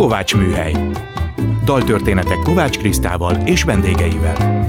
[0.00, 0.72] Kovács Műhely.
[1.64, 4.66] Daltörténetek Kovács Krisztával és vendégeivel.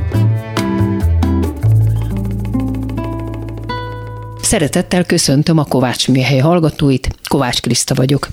[4.41, 8.27] Szeretettel köszöntöm a Kovács Műhely hallgatóit, Kovács Kriszta vagyok.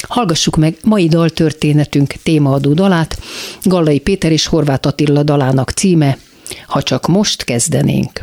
[0.00, 3.18] Hallgassuk meg mai daltörténetünk témaadó dalát,
[3.62, 6.18] Gallai Péter és Horváth Attila dalának címe
[6.66, 8.20] Ha csak most kezdenénk.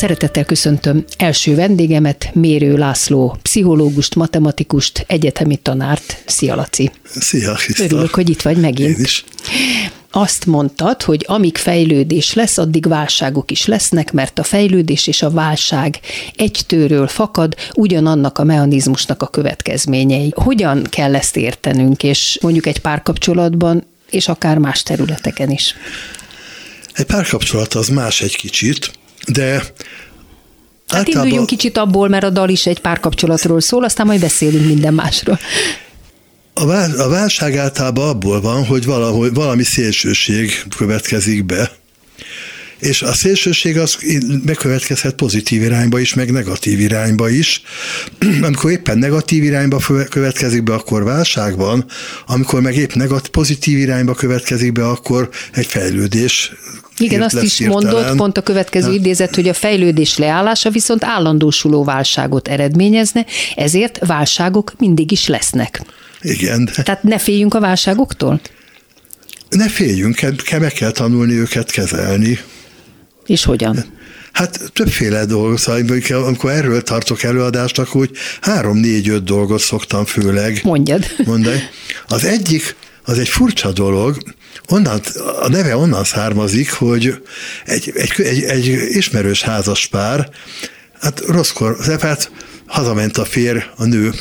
[0.00, 6.22] Szeretettel köszöntöm első vendégemet, Mérő László, pszichológust, matematikust, egyetemi tanárt.
[6.26, 6.90] Szia, Laci!
[7.04, 7.84] Szia, Kriszta.
[7.84, 8.98] Örülök, hogy itt vagy megint.
[8.98, 9.24] Én is.
[10.10, 15.30] Azt mondtad, hogy amíg fejlődés lesz, addig válságok is lesznek, mert a fejlődés és a
[15.30, 16.00] válság
[16.36, 20.32] egy tőről fakad, ugyanannak a mechanizmusnak a következményei.
[20.34, 25.74] Hogyan kell ezt értenünk, és mondjuk egy párkapcsolatban, és akár más területeken is?
[26.92, 29.62] Egy párkapcsolat az más egy kicsit, de
[30.90, 31.24] Hát általában...
[31.24, 35.38] induljunk kicsit abból, mert a dal is egy párkapcsolatról szól, aztán majd beszélünk minden másról.
[36.96, 41.70] A válság általában abból van, hogy valahogy, valami szélsőség következik be,
[42.80, 43.98] és a szélsőség az
[44.44, 47.62] megkövetkezhet pozitív irányba is, meg negatív irányba is.
[48.46, 51.84] Amikor éppen negatív irányba következik be, akkor válság van,
[52.26, 56.52] amikor meg épp negatív, pozitív irányba következik be, akkor egy fejlődés
[57.00, 57.82] Igen, azt is hirtelen.
[57.82, 63.24] mondott, pont a következő idézet, hogy a fejlődés leállása viszont állandósuló válságot eredményezne,
[63.56, 65.82] ezért válságok mindig is lesznek.
[66.20, 66.70] Igen.
[66.84, 68.40] Tehát ne féljünk a válságoktól?
[69.48, 70.20] Ne féljünk,
[70.58, 72.38] meg kell tanulni őket kezelni.
[73.26, 73.84] És hogyan?
[74.32, 78.10] Hát többféle dolgot, szóval amikor erről tartok előadást, akkor úgy
[78.40, 81.04] három-négy-öt dolgot szoktam főleg Mondjad.
[81.24, 81.60] mondani.
[82.06, 84.16] Az egyik, az egy furcsa dolog,
[84.70, 85.00] onnan,
[85.40, 87.22] a neve onnan származik, hogy
[87.64, 90.30] egy, egy, egy, egy ismerős házas pár,
[91.00, 92.30] hát rosszkor, hát
[92.66, 94.12] hazament a férj, a nő,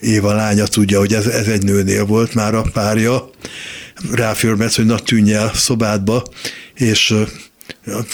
[0.00, 3.30] Éva lánya tudja, hogy ez, ez egy nőnél volt már a párja,
[4.12, 6.22] ráförmet, hogy na tűnj el szobádba,
[6.74, 7.14] és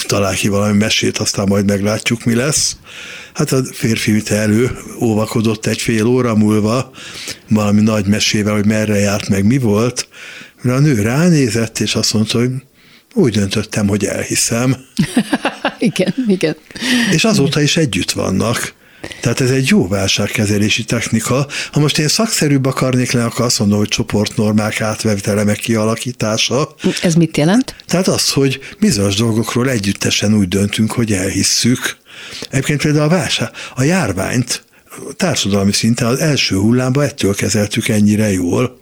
[0.07, 2.75] talál ki valami mesét, aztán majd meglátjuk, mi lesz.
[3.33, 6.91] Hát a férfi vitte elő, óvakodott egy fél óra múlva,
[7.49, 10.07] valami nagy mesével, hogy merre járt, meg mi volt,
[10.61, 12.51] mert a nő ránézett, és azt mondta, hogy
[13.13, 14.75] úgy döntöttem, hogy elhiszem.
[15.79, 16.55] igen, igen.
[17.11, 18.73] És azóta is együtt vannak.
[19.21, 21.47] Tehát ez egy jó válságkezelési technika.
[21.71, 26.75] Ha most én szakszerűbb akarnék lenni, akkor azt mondom, hogy csoportnormák átvevitele meg kialakítása.
[27.01, 27.75] Ez mit jelent?
[27.87, 31.97] Tehát az, hogy bizonyos dolgokról együttesen úgy döntünk, hogy elhisszük.
[32.49, 34.63] Egyébként például a válság, a járványt
[35.15, 38.79] társadalmi szinten az első hullámban ettől kezeltük ennyire jól,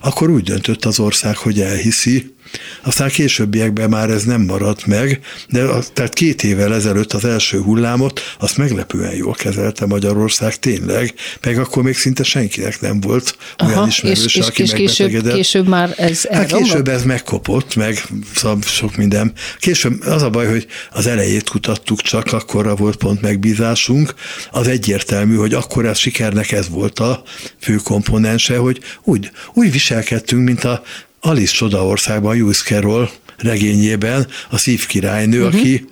[0.00, 2.34] akkor úgy döntött az ország, hogy elhiszi,
[2.82, 7.60] aztán későbbiekben már ez nem maradt meg, de a, tehát két évvel ezelőtt az első
[7.60, 13.70] hullámot, azt meglepően jól kezelte Magyarország tényleg, meg akkor még szinte senkinek nem volt Aha,
[13.70, 18.02] olyan ismerős, és, és, aki és később, később már ez Hát később ez megkopott, meg
[18.34, 19.32] szóval sok minden.
[19.58, 24.14] Később az a baj, hogy az elejét kutattuk csak, akkorra volt pont megbízásunk.
[24.50, 27.22] Az egyértelmű, hogy akkor ez sikernek ez volt a
[27.60, 30.82] fő komponense, hogy úgy, úgy viselkedtünk, mint a
[31.20, 35.60] Alice Csodaországban Lewis Carroll regényében a szívkirálynő, uh-huh.
[35.60, 35.84] aki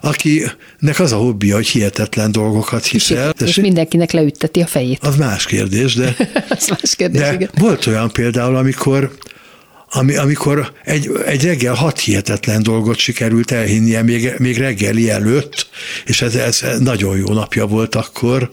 [0.00, 3.34] akinek az a hobbija, hogy hihetetlen dolgokat hisel.
[3.38, 4.98] És, és mindenkinek leütteti a fejét.
[5.02, 6.16] Az más kérdés, de,
[6.48, 7.50] az más kérdés, de igen.
[7.54, 9.12] volt olyan például, amikor
[9.90, 15.68] ami, amikor egy, egy reggel hat hihetetlen dolgot sikerült elhinnie még, még reggeli előtt,
[16.04, 18.50] és ez, ez nagyon jó napja volt akkor.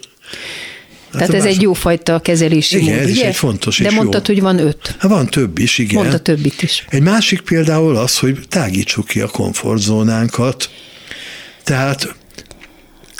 [1.12, 1.54] Hát Tehát ez más...
[1.56, 3.22] egy jófajta kezelési igen, mód, ez ugye?
[3.22, 4.34] is egy fontos De mondtad, jó.
[4.34, 4.96] hogy van öt.
[5.00, 5.96] Hát van több is, igen.
[5.96, 6.86] Mondta többit is.
[6.90, 10.70] Egy másik például az, hogy tágítsuk ki a komfortzónánkat.
[11.64, 12.16] Tehát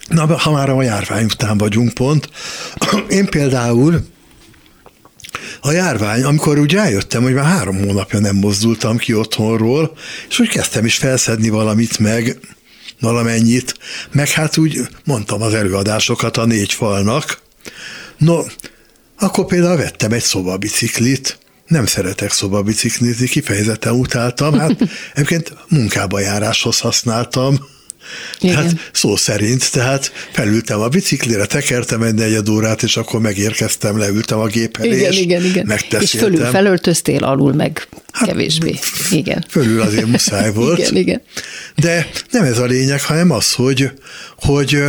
[0.08, 2.30] Na, ha már a járvány után vagyunk pont,
[3.10, 4.02] én például
[5.62, 9.98] a járvány, amikor úgy rájöttem, hogy már három hónapja nem mozdultam ki otthonról,
[10.30, 12.40] és úgy kezdtem is felszedni valamit meg,
[13.00, 13.74] valamennyit,
[14.12, 17.42] meg hát úgy mondtam az előadásokat a négy falnak,
[18.18, 18.44] No,
[19.20, 24.76] akkor például vettem egy szobabiciklit, nem szeretek szobabiciklizni, kifejezetten utáltam, hát
[25.14, 27.58] egyébként munkába járáshoz használtam,
[28.40, 28.56] igen.
[28.56, 34.40] Tehát szó szerint, tehát felültem a biciklire, tekertem egy negyed órát, és akkor megérkeztem, leültem
[34.40, 35.80] a gép elé, igen, és igen, igen.
[36.00, 38.80] És fölül felöltöztél, alul meg hát, kevésbé.
[39.12, 39.46] Igen.
[39.50, 40.80] Fölül azért muszáj volt.
[40.80, 41.22] igen, igen.
[41.76, 43.92] De nem ez a lényeg, hanem az, hogy,
[44.36, 44.84] hogy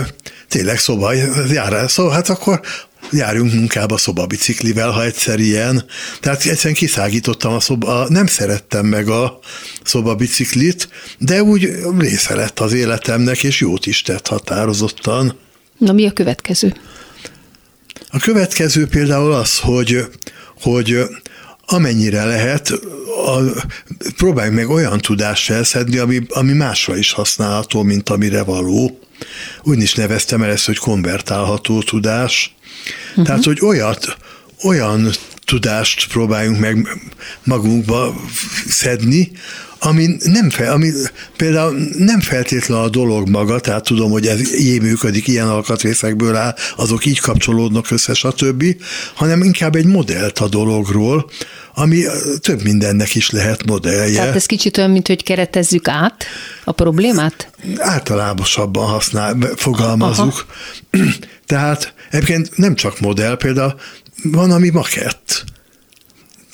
[0.49, 1.13] tényleg szoba
[1.53, 2.61] járás, szóval hát akkor
[3.13, 5.85] járjunk munkába szobabiciklivel, ha egyszer ilyen.
[6.21, 9.39] Tehát egyszerűen kiszágítottam a szoba, nem szerettem meg a
[9.85, 10.89] szobabiciklit,
[11.19, 15.39] de úgy része lett az életemnek, és jót is tett határozottan.
[15.79, 16.75] Na mi a következő?
[18.11, 20.07] A következő például az, hogy,
[20.61, 20.99] hogy
[21.67, 22.71] amennyire lehet,
[23.27, 23.41] a,
[24.17, 28.99] próbáljunk meg olyan tudást felszedni, ami, ami másra is használható, mint amire való.
[29.63, 32.56] Úgy is neveztem el ezt, hogy konvertálható tudás.
[33.11, 33.25] Uh-huh.
[33.25, 34.17] Tehát, hogy olyat,
[34.63, 35.11] olyan
[35.45, 37.01] tudást próbáljunk meg
[37.45, 38.15] magunkba
[38.69, 39.31] szedni,
[39.79, 40.91] ami, nem fel, ami
[41.37, 46.55] például nem feltétlen a dolog maga, tehát tudom, hogy ez így működik, ilyen alkatrészekből áll,
[46.77, 48.65] azok így kapcsolódnak össze, stb.,
[49.15, 51.31] hanem inkább egy modellt a dologról,
[51.79, 52.05] ami
[52.41, 54.19] több mindennek is lehet modellje.
[54.19, 56.25] Tehát ez kicsit olyan, mint hogy keretezzük át
[56.65, 57.51] a problémát?
[57.79, 60.45] Általánosabban használ, fogalmazunk.
[61.47, 63.75] Tehát egyébként nem csak modell, például
[64.23, 65.45] van, ami makett.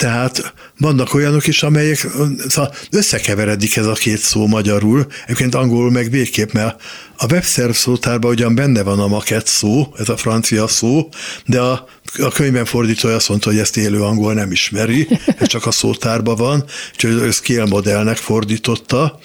[0.03, 2.07] Tehát vannak olyanok is, amelyek
[2.49, 6.83] szóval összekeveredik ez a két szó magyarul, egyébként angolul meg végképp, mert
[7.17, 11.09] a webszerv szótárban ugyan benne van a makett szó, ez a francia szó,
[11.47, 15.67] de a, a könyvben fordítója azt mondta, hogy ezt élő angol nem ismeri, ez csak
[15.67, 19.19] a szótárban van, úgyhogy ő scale modellnek fordította,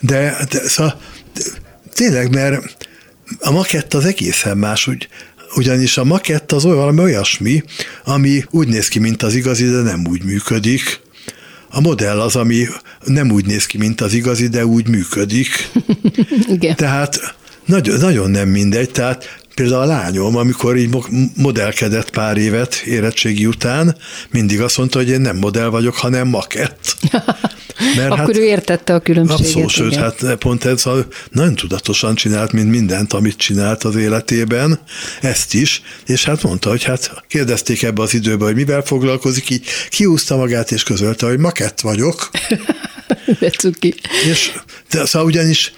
[0.00, 1.00] de, de szóval,
[1.94, 2.76] tényleg, mert
[3.38, 5.08] a makett az egészen más, úgy
[5.54, 7.62] ugyanis a makett az olyan, valami olyasmi,
[8.04, 11.00] ami úgy néz ki, mint az igazi, de nem úgy működik.
[11.70, 12.66] a modell az, ami
[13.04, 15.70] nem úgy néz ki, mint az igazi, de úgy működik.
[16.54, 16.76] Igen.
[16.76, 20.96] Tehát nagyon, nagyon nem mindegy, tehát Például a lányom, amikor így
[21.36, 23.96] modellkedett pár évet érettségi után,
[24.30, 26.96] mindig azt mondta, hogy én nem modell vagyok, hanem makett.
[27.96, 29.46] Mert Akkor hát, ő értette a különbséget.
[29.46, 34.78] Abszolút, sőt, hát pont ez a, nagyon tudatosan csinált, mint mindent, amit csinált az életében,
[35.20, 39.64] ezt is, és hát mondta, hogy hát kérdezték ebbe az időben, hogy mivel foglalkozik, így
[39.88, 42.30] kiúzta magát, és közölte, hogy makett vagyok.
[43.40, 43.94] De cuki.
[44.30, 44.52] És
[44.90, 45.72] de, szóval ugyanis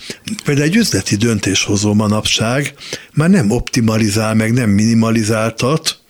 [0.45, 2.75] például egy üzleti döntéshozó manapság
[3.15, 6.02] már nem optimalizál, meg nem minimalizáltat,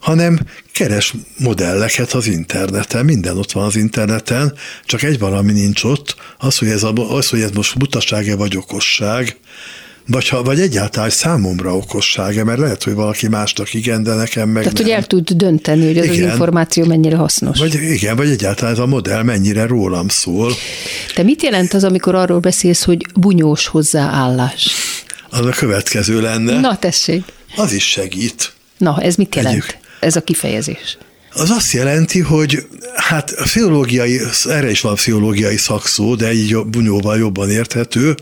[0.00, 0.40] hanem
[0.72, 4.54] keres modelleket az interneten, minden ott van az interneten,
[4.84, 8.56] csak egy valami nincs ott, az, hogy ez, a, az, hogy ez most butaság-e vagy
[8.56, 9.36] okosság,
[10.06, 14.62] vagy, ha, vagy egyáltalán számomra okossága, mert lehet, hogy valaki másnak igen, de nekem meg
[14.62, 14.86] Tehát, nem.
[14.86, 16.24] hogy el tud dönteni, hogy az, igen.
[16.24, 17.58] az információ mennyire hasznos.
[17.58, 20.52] Vagy igen, vagy egyáltalán ez a modell mennyire rólam szól.
[21.14, 24.70] Te mit jelent az, amikor arról beszélsz, hogy bunyós hozzáállás?
[25.30, 26.60] Az a következő lenne.
[26.60, 27.24] Na, tessék.
[27.56, 28.52] Az is segít.
[28.78, 29.54] Na, ez mit jelent?
[29.54, 29.78] Együk.
[30.00, 30.98] Ez a kifejezés.
[31.32, 37.18] Az azt jelenti, hogy hát a pszichológiai, erre is van pszichológiai szakszó, de így bunyóval
[37.18, 38.14] jobban érthető,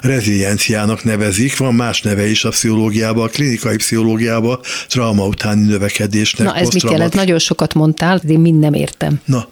[0.00, 6.46] rezilienciának nevezik, van más neve is a pszichológiában, a klinikai pszichológiában, trauma utáni növekedésnek.
[6.46, 7.14] Na ez mit jelent?
[7.14, 9.20] Nagyon sokat mondtál, de én mind nem értem.
[9.24, 9.48] Na,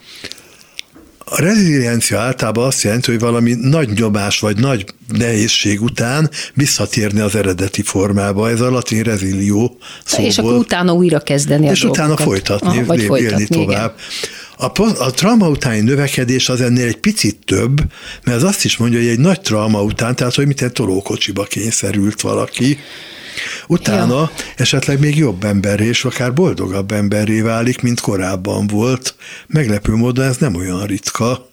[1.25, 7.35] a reziliencia általában azt jelenti, hogy valami nagy nyomás vagy nagy nehézség után visszatérni az
[7.35, 8.51] eredeti formába.
[8.51, 10.27] Ez a latin rezilió szóból.
[10.27, 13.95] És akkor utána újra kezdeni És utána folytatni, Aha, vagy élni folytatni, tovább.
[14.57, 17.81] A, a trauma utáni növekedés az ennél egy picit több,
[18.25, 22.21] mert az azt is mondja, hogy egy nagy trauma után, tehát hogy egy tolókocsiba kényszerült
[22.21, 22.79] valaki,
[23.67, 24.31] Utána ja.
[24.57, 29.15] esetleg még jobb emberré, és akár boldogabb emberré válik, mint korábban volt.
[29.47, 31.49] Meglepő módon ez nem olyan ritka.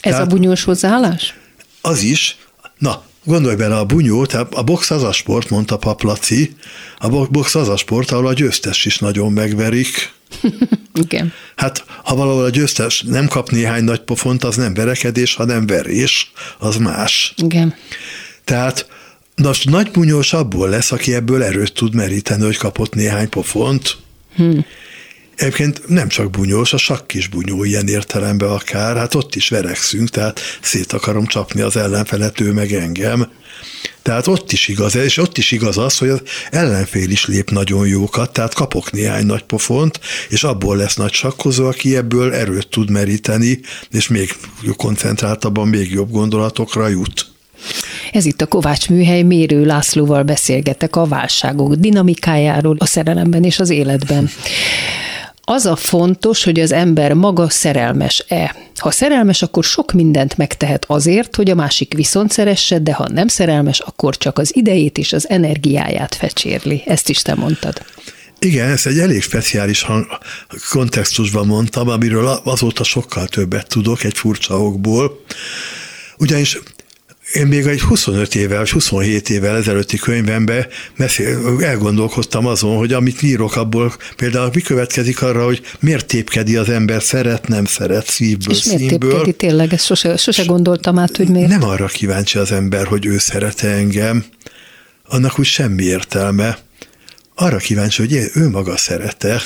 [0.00, 1.34] Ez Tehát, a bunyós hozzáállás?
[1.80, 2.36] Az is.
[2.78, 6.56] Na, Gondolj bele, a bunyó, tehát a box az a sport, mondta Paplaci,
[6.98, 10.12] a box az a sport, ahol a győztes is nagyon megverik.
[11.02, 11.32] Igen.
[11.56, 16.32] Hát, ha valahol a győztes nem kap néhány nagy pofont, az nem verekedés, hanem verés,
[16.58, 17.34] az más.
[17.36, 17.74] Igen.
[18.44, 18.86] Tehát
[19.40, 23.96] Na most nagy bunyós abból lesz, aki ebből erőt tud meríteni, hogy kapott néhány pofont.
[24.34, 24.64] Hmm.
[25.36, 30.08] Egyébként nem csak bunyós, a sakk is bunyó ilyen értelemben akár, hát ott is verekszünk,
[30.08, 33.30] tehát szét akarom csapni az ellenfelet, ő meg engem.
[34.02, 37.86] Tehát ott is igaz, és ott is igaz az, hogy az ellenfél is lép nagyon
[37.86, 42.90] jókat, tehát kapok néhány nagy pofont, és abból lesz nagy sakkozó, aki ebből erőt tud
[42.90, 44.34] meríteni, és még
[44.76, 47.30] koncentráltabban még jobb gondolatokra jut.
[48.12, 53.70] Ez itt a Kovács Műhely Mérő Lászlóval beszélgetek a válságok dinamikájáról a szerelemben és az
[53.70, 54.30] életben.
[55.42, 58.56] Az a fontos, hogy az ember maga szerelmes-e.
[58.76, 63.28] Ha szerelmes, akkor sok mindent megtehet azért, hogy a másik viszont szeresse, de ha nem
[63.28, 66.82] szerelmes, akkor csak az idejét és az energiáját fecsérli.
[66.86, 67.82] Ezt is te mondtad.
[68.38, 70.06] Igen, ezt egy elég speciális hang,
[70.70, 75.24] kontextusban mondtam, amiről azóta sokkal többet tudok egy furcsa okból.
[76.18, 76.58] Ugyanis
[77.32, 80.66] én még egy 25 évvel, vagy 27 évvel ezelőtti könyvemben
[81.60, 87.02] elgondolkoztam azon, hogy amit írok abból, például mi következik arra, hogy miért tépkedi az ember,
[87.02, 89.10] szeret, nem szeret, szívből, És miért színből.
[89.10, 89.72] tépkedi tényleg?
[89.72, 91.48] Ezt sose, sose gondoltam át, hogy miért.
[91.48, 94.24] Nem arra kíváncsi az ember, hogy ő szeret engem,
[95.08, 96.58] annak úgy semmi értelme.
[97.34, 99.40] Arra kíváncsi, hogy ő maga szerete.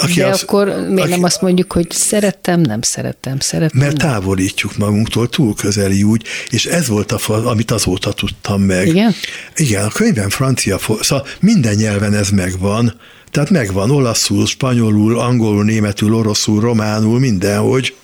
[0.00, 3.80] Aki De az, akkor miért aki, nem azt mondjuk, hogy szerettem, nem szerettem, szerettem.
[3.80, 8.86] Mert távolítjuk magunktól, túl közeli úgy, és ez volt, a, amit azóta tudtam meg.
[8.86, 9.14] Igen?
[9.56, 12.94] Igen, a könyvem francia, szóval minden nyelven ez megvan,
[13.30, 17.94] tehát megvan olaszul, spanyolul, angolul, németül, oroszul, románul, mindenhogy.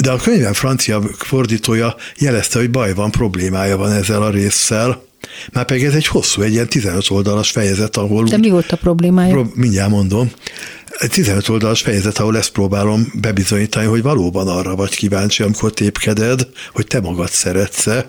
[0.00, 5.06] De a könyvem francia fordítója jelezte, hogy baj van, problémája van ezzel a résszel.
[5.52, 8.24] Már pedig ez egy hosszú, egy ilyen 15 oldalas fejezet, ahol...
[8.24, 9.32] De mi volt a problémája?
[9.32, 10.30] Pro, mindjárt mondom.
[10.98, 16.48] Egy 15 oldalas fejezet, ahol ezt próbálom bebizonyítani, hogy valóban arra vagy kíváncsi, amikor tépkeded,
[16.72, 18.08] hogy te magad szeretsz-e.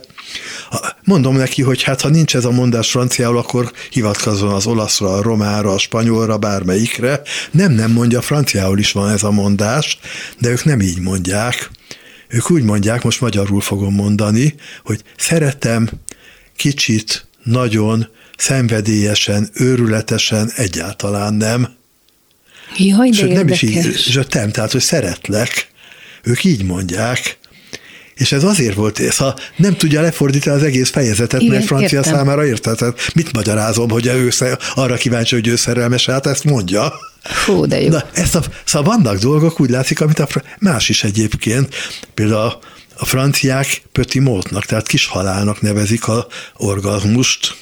[1.03, 5.21] Mondom neki, hogy hát ha nincs ez a mondás franciául, akkor hivatkozzon az olaszra, a
[5.21, 7.21] romára, a spanyolra, bármelyikre.
[7.51, 9.99] Nem, nem mondja, franciául is van ez a mondás,
[10.39, 11.69] de ők nem így mondják.
[12.27, 15.89] Ők úgy mondják, most magyarul fogom mondani, hogy szeretem
[16.55, 21.77] kicsit, nagyon, szenvedélyesen, őrületesen, egyáltalán nem.
[22.77, 25.67] Jaj, de Sőt, nem is így, zsötem, tehát, hogy szeretlek.
[26.23, 27.37] Ők így mondják.
[28.15, 31.97] És ez azért volt, ez, ha nem tudja lefordítani az egész fejezetet, Igen, mert francia
[31.97, 32.13] értem.
[32.13, 32.79] számára érted.
[33.13, 34.29] Mit magyarázom, hogy ő
[34.75, 36.93] arra kíváncsi, hogy ő szerelmes, hát ezt mondja.
[37.45, 37.89] Hú, de jó.
[37.89, 40.27] Na, ezt a, szóval vannak dolgok, úgy látszik, amit a
[40.59, 41.75] más is egyébként.
[42.13, 42.59] Például a,
[42.95, 47.55] a franciák pöti mótnak, tehát kis halálnak nevezik a orgazmust,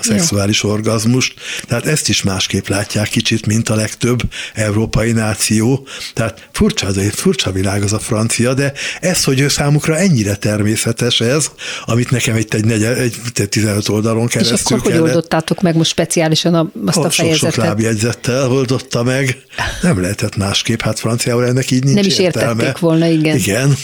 [0.00, 0.68] a szexuális ja.
[0.68, 1.34] orgazmust.
[1.66, 4.22] Tehát ezt is másképp látják kicsit, mint a legtöbb
[4.54, 5.86] európai náció.
[6.14, 11.20] Tehát furcsa, az furcsa világ az a francia, de ez, hogy ő számukra ennyire természetes
[11.20, 11.50] ez,
[11.84, 14.98] amit nekem itt egy, negy, egy, egy 15 oldalon keresztül És akkor kellett.
[15.00, 17.38] hogy oldottátok meg most speciálisan a, azt a fejezetet?
[17.38, 19.42] Sok, sok lábjegyzettel oldotta meg.
[19.82, 22.50] Nem lehetett másképp, hát franciául ennek így nincs Nem is értelme.
[22.50, 23.36] értették volna, igen.
[23.36, 23.76] Igen.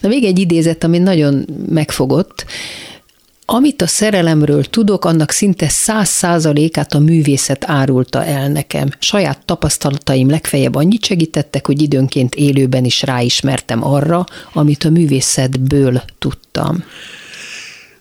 [0.00, 2.44] Na még egy idézet, ami nagyon megfogott.
[3.46, 8.88] Amit a szerelemről tudok, annak szinte száz százalékát a művészet árulta el nekem.
[8.98, 16.84] Saját tapasztalataim legfeljebb annyit segítettek, hogy időnként élőben is ráismertem arra, amit a művészetből tudtam.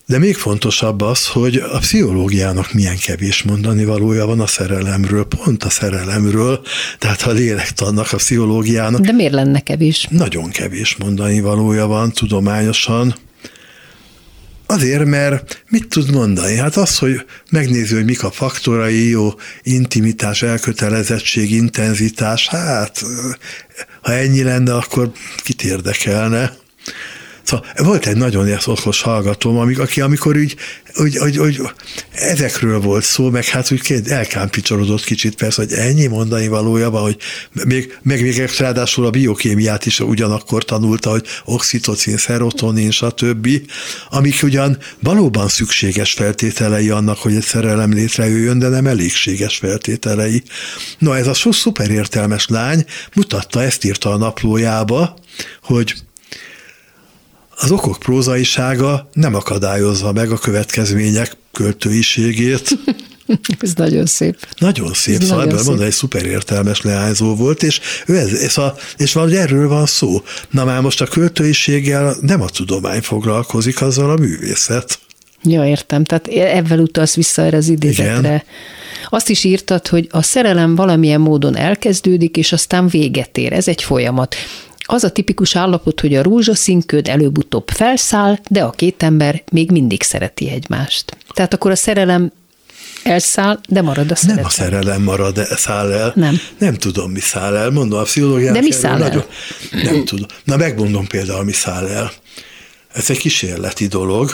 [0.05, 5.63] De még fontosabb az, hogy a pszichológiának milyen kevés mondani valója van a szerelemről, pont
[5.63, 6.61] a szerelemről,
[6.99, 9.01] tehát a lélektannak, a pszichológiának.
[9.01, 10.07] De miért lenne kevés?
[10.09, 13.15] Nagyon kevés mondani valója van tudományosan.
[14.73, 16.55] Azért, mert mit tud mondani?
[16.55, 19.29] Hát az, hogy megnézi, hogy mik a faktorai, jó
[19.63, 23.01] intimitás, elkötelezettség, intenzitás, hát
[24.01, 25.11] ha ennyi lenne, akkor
[25.43, 26.53] kit érdekelne?
[27.43, 30.55] Szóval volt egy nagyon okos hallgatóm, aki amikor úgy,
[30.95, 31.61] úgy, úgy, úgy,
[32.11, 37.17] ezekről volt szó, meg hát úgy elkámpicsorodott kicsit persze, hogy ennyi mondani valója van, hogy
[37.65, 43.49] még, meg még ráadásul a biokémiát is ugyanakkor tanulta, hogy oxitocin, szerotonin, stb.,
[44.09, 50.43] amik ugyan valóban szükséges feltételei annak, hogy egy szerelem létrejöjjön, de nem elégséges feltételei.
[50.97, 52.85] No, ez a szuper értelmes lány
[53.15, 55.15] mutatta, ezt írta a naplójába,
[55.61, 55.93] hogy
[57.63, 62.69] az okok prózaisága nem akadályozza meg a következmények költőiségét.
[63.59, 64.47] Ez nagyon szép.
[64.57, 68.57] Nagyon szép, ez szóval ebből mondani, egy szuper értelmes leányzó volt, és, ő ez, és,
[68.57, 70.21] a, és valahogy erről van szó.
[70.49, 74.99] Na már most a költőiséggel nem a tudomány foglalkozik, azzal a művészet.
[75.43, 76.03] Ja, értem.
[76.03, 78.17] Tehát ebben utalsz vissza erre az idézetre.
[78.19, 78.43] Igen.
[79.09, 83.53] Azt is írtad, hogy a szerelem valamilyen módon elkezdődik, és aztán véget ér.
[83.53, 84.35] Ez egy folyamat
[84.83, 90.03] az a tipikus állapot, hogy a rózsaszínköd előbb-utóbb felszáll, de a két ember még mindig
[90.03, 91.17] szereti egymást.
[91.33, 92.31] Tehát akkor a szerelem
[93.03, 94.35] elszáll, de marad a szerelem.
[94.35, 96.11] Nem a szerelem marad, de száll el.
[96.15, 96.39] Nem.
[96.57, 97.69] Nem tudom, mi száll el.
[97.69, 98.55] Mondom, a pszichológiának...
[98.55, 99.09] De mi száll el?
[99.09, 99.25] Nagyon,
[99.71, 100.25] nem tudom.
[100.43, 102.11] Na, megmondom például, mi száll el.
[102.93, 104.31] Ez egy kísérleti dolog.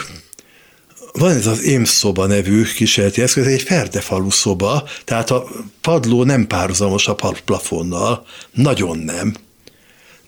[1.12, 5.48] Van ez az Émsz szoba nevű kísérleti eszköz, egy ferdefalu szoba, tehát a
[5.80, 8.26] padló nem párhuzamos a plafonnal.
[8.52, 9.34] Nagyon nem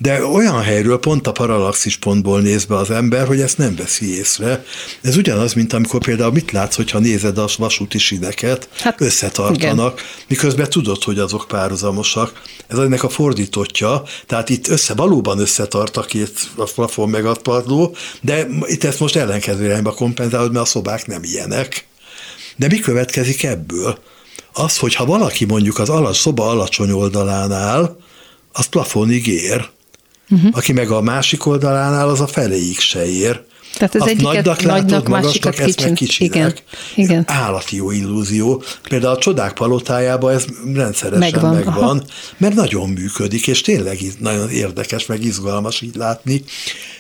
[0.03, 4.17] de olyan helyről, pont a paralaxis pontból néz be az ember, hogy ezt nem veszi
[4.17, 4.65] észre.
[5.01, 10.07] Ez ugyanaz, mint amikor például mit látsz, hogyha nézed a vasúti sineket, hát, összetartanak, igen.
[10.29, 12.43] miközben tudod, hogy azok párhuzamosak.
[12.67, 17.35] Ez ennek a fordítottja, tehát itt össze, valóban összetart a két a plafon meg a
[17.43, 21.87] padló, de itt ezt most ellenkező irányba kompenzálod, mert a szobák nem ilyenek.
[22.57, 23.99] De mi következik ebből?
[24.53, 27.97] Az, hogy ha valaki mondjuk az alacs, szoba alacsony oldalán áll,
[28.53, 29.71] az plafonig ér
[30.31, 30.51] uh-huh.
[30.53, 33.43] aki meg a másik oldalánál az a feléig se ér.
[33.75, 36.33] Tehát ez egyiket nagynak, látod, nagynak magasnak, ezt meg kicsinek.
[36.33, 36.55] Igen,
[36.95, 37.25] igen.
[37.27, 38.63] Állati jó illúzió.
[38.89, 42.03] Például a csodák palotájában ez rendszeresen megvan, megvan aha.
[42.37, 46.45] mert nagyon működik, és tényleg nagyon érdekes, meg izgalmas így látni.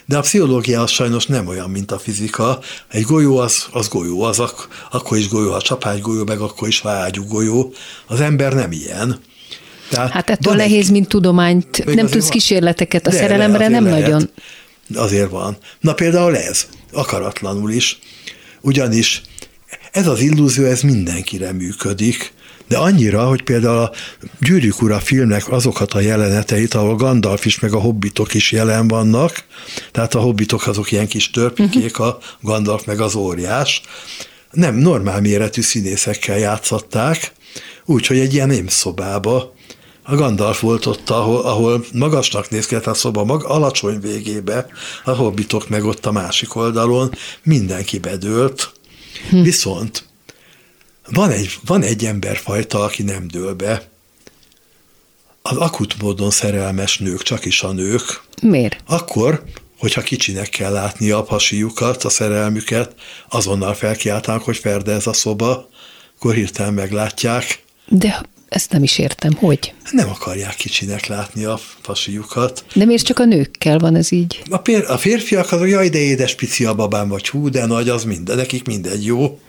[0.06, 2.58] De a pszichológia az sajnos nem olyan, mint a fizika.
[2.88, 6.68] Egy golyó az, az golyó, az ak- akkor is golyó, a csapágy golyó, meg akkor
[6.68, 7.72] is ágyú golyó.
[8.06, 9.20] Az ember nem ilyen.
[9.92, 10.90] Tehát hát ettől nehéz, egy...
[10.90, 12.31] mint tudományt, Még nem tudsz van.
[12.31, 14.00] kísérleteket a de, szerelemre, nem lehet.
[14.00, 14.31] nagyon.
[14.94, 15.57] Azért van.
[15.81, 17.98] Na például ez, akaratlanul is.
[18.61, 19.22] Ugyanis
[19.92, 22.33] ez az illúzió, ez mindenkire működik,
[22.68, 23.92] de annyira, hogy például a
[24.40, 29.44] Gyűrűk Ura filmnek azokat a jeleneteit, ahol Gandalf is, meg a hobbitok is jelen vannak,
[29.90, 33.83] tehát a hobbitok azok ilyen kis törpikék, a Gandalf meg az óriás,
[34.50, 37.33] nem normál méretű színészekkel játszották,
[37.85, 39.55] úgyhogy egy ilyen szobába
[40.03, 44.67] a Gandalf volt ott, ahol, ahol magasnak néz ki, a szoba mag, alacsony végébe,
[45.05, 48.73] a hobbitok meg ott a másik oldalon, mindenki bedőlt.
[49.31, 49.43] Hm.
[49.43, 50.05] Viszont
[51.11, 53.91] van egy, van egy emberfajta, aki nem dől be.
[55.43, 58.23] Az akut módon szerelmes nők, csak is a nők.
[58.43, 58.81] Miért?
[58.87, 59.45] Akkor,
[59.79, 62.95] hogyha kicsinek kell látni a pasiukat, a szerelmüket,
[63.29, 65.69] azonnal felkiáltanak, hogy Ferde ez a szoba,
[66.17, 67.65] akkor hirtelen meglátják.
[67.88, 69.35] De Ezt nem is értem.
[69.35, 69.75] Hogy?
[69.91, 72.65] Nem akarják kicsinek látni a pasiukat.
[72.75, 74.43] De miért csak a nőkkel van ez így?
[74.51, 77.88] A, pér, a férfiak azok, jaj, de édes pici a babám, vagy hú, de nagy,
[77.88, 79.41] az minden, nekik mindegy jó.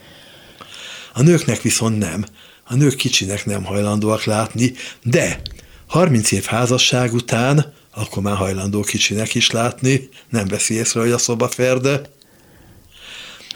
[1.12, 2.24] A nőknek viszont nem.
[2.64, 5.40] A nők kicsinek nem hajlandóak látni, de
[5.86, 11.18] 30 év házasság után akkor már hajlandó kicsinek is látni, nem veszi észre, hogy a
[11.18, 12.00] szoba ferde.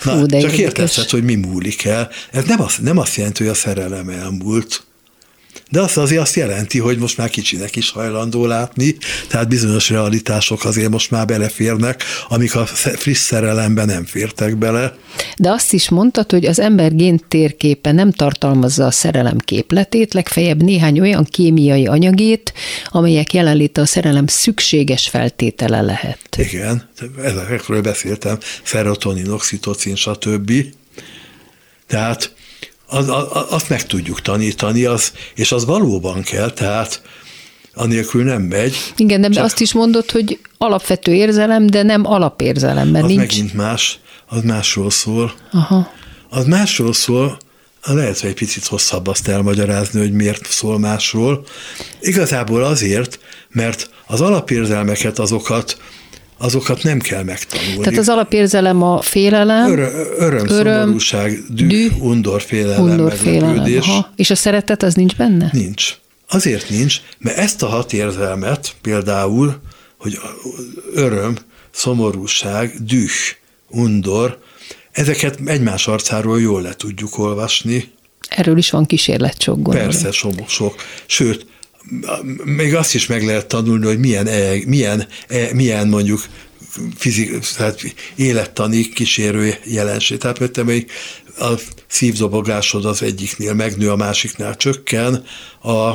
[0.02, 2.10] Na, Fú, de csak érteszed, hogy mi múlik el.
[2.30, 4.86] Ez nem azt, nem azt jelenti, hogy a szerelem elmúlt.
[5.70, 8.96] De azt azért azt jelenti, hogy most már kicsinek is hajlandó látni,
[9.28, 14.94] tehát bizonyos realitások azért most már beleférnek, amik a friss szerelemben nem fértek bele.
[15.36, 20.62] De azt is mondtad, hogy az ember gént térképe nem tartalmazza a szerelem képletét, legfeljebb
[20.62, 22.52] néhány olyan kémiai anyagét,
[22.86, 26.36] amelyek jelenléte a szerelem szükséges feltétele lehet.
[26.36, 26.90] Igen,
[27.22, 30.52] ezekről beszéltem, serotonin, oxitocin, stb.
[31.86, 32.32] Tehát
[32.88, 37.02] az, az, azt meg tudjuk tanítani, az, és az valóban kell, tehát
[37.74, 38.76] anélkül nem megy.
[38.96, 43.20] Igen, de azt is mondod, hogy alapvető érzelem, de nem alapérzelem, mert az nincs...
[43.20, 45.32] megint más, az másról szól.
[45.52, 45.92] Aha.
[46.28, 47.38] Az másról szól,
[47.84, 51.44] lehet, hogy egy picit hosszabb azt elmagyarázni, hogy miért szól másról.
[52.00, 53.18] Igazából azért,
[53.50, 55.80] mert az alapérzelmeket azokat
[56.38, 57.78] azokat nem kell megtanulni.
[57.78, 63.78] Tehát az alapérzelem a félelem, Örö, öröm, öröm szomorúság, düh, düh undor, félelem, undor, félelem
[63.80, 64.12] aha.
[64.16, 65.48] És a szeretet az nincs benne?
[65.52, 65.94] Nincs.
[66.28, 69.60] Azért nincs, mert ezt a hat érzelmet például,
[69.98, 70.18] hogy
[70.94, 71.36] öröm,
[71.70, 73.10] szomorúság, düh,
[73.68, 74.38] undor,
[74.92, 77.92] ezeket egymás arcáról jól le tudjuk olvasni.
[78.28, 79.88] Erről is van kísérlet sok gondolom.
[79.88, 80.74] Persze, sok, sok.
[81.06, 81.46] Sőt,
[82.44, 86.20] még azt is meg lehet tanulni, hogy milyen, e, milyen, e, milyen mondjuk
[86.96, 90.18] fizik, tehát élettani kísérő jelenség.
[90.18, 90.90] Tehát mert még
[91.38, 91.52] a
[91.86, 95.24] szívdobogásod az egyiknél megnő, a másiknál csökken,
[95.62, 95.92] a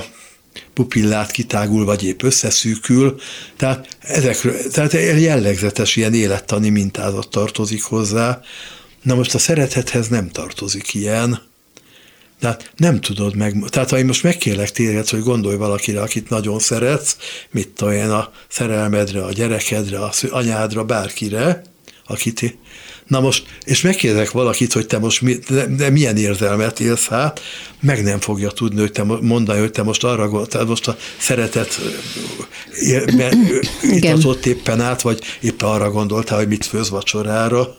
[0.73, 3.19] pupillát kitágul, vagy épp összeszűkül.
[3.57, 8.41] Tehát, ezekről, tehát jellegzetes ilyen élettani mintázat tartozik hozzá.
[9.01, 11.41] Na most a szeretethez nem tartozik ilyen,
[12.43, 16.59] tehát nem tudod meg, tehát ha én most megkérlek téged, hogy gondolj valakire, akit nagyon
[16.59, 17.17] szeretsz,
[17.51, 21.61] mit tudom a szerelmedre, a gyerekedre, a anyádra, bárkire,
[22.05, 22.57] akit
[23.07, 27.41] Na most, és megkérdezek valakit, hogy te most mi, de, de milyen érzelmet élsz hát,
[27.79, 31.79] meg nem fogja tudni, hogy te mondani, hogy te most arra gondoltál, most a szeretet
[33.81, 37.75] itatott éppen át, vagy éppen arra gondoltál, hogy mit főz vacsorára.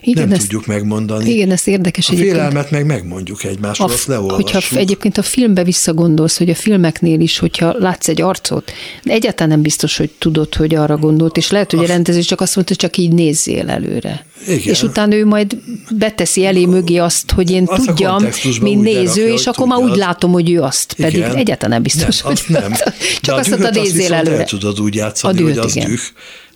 [0.00, 1.30] Igen, nem ezt, tudjuk megmondani.
[1.30, 4.50] Igen, ez érdekes A félelmet meg megmondjuk egymásról, azt leolvassuk.
[4.50, 9.62] Hogyha egyébként a filmbe visszagondolsz, hogy a filmeknél is, hogyha látsz egy arcot, egyáltalán nem
[9.62, 12.74] biztos, hogy tudod, hogy arra gondolt, és lehet, hogy azt, a rendező csak azt mondta,
[12.78, 14.26] hogy csak így nézzél előre.
[14.46, 14.72] Igen.
[14.74, 15.56] És utána ő majd
[15.90, 18.28] beteszi elé mögé azt, hogy én azt tudjam,
[18.60, 21.36] mint néző, rakja, és akkor már úgy látom, hogy ő azt, pedig igen.
[21.36, 22.72] egyáltalán nem biztos, nem, hogy azt nem.
[23.20, 24.44] csak azt mondta, nézzél előre.
[24.44, 25.88] tudod úgy játszani, a dühöt, hogy az igen.
[25.88, 26.00] düh,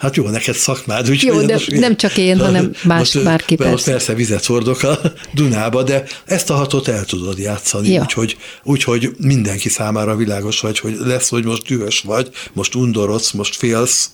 [0.02, 3.56] Hát jó, neked szakmád, úgy Jó, de most, nem csak én, hanem más most, bárki
[3.56, 3.72] persze.
[3.72, 4.98] Most persze vizet hordok a
[5.34, 8.00] Dunába, de ezt a hatot el tudod játszani, ja.
[8.00, 13.56] úgyhogy, úgyhogy mindenki számára világos vagy, hogy lesz, hogy most dühös vagy, most undorodsz, most
[13.56, 14.10] félsz,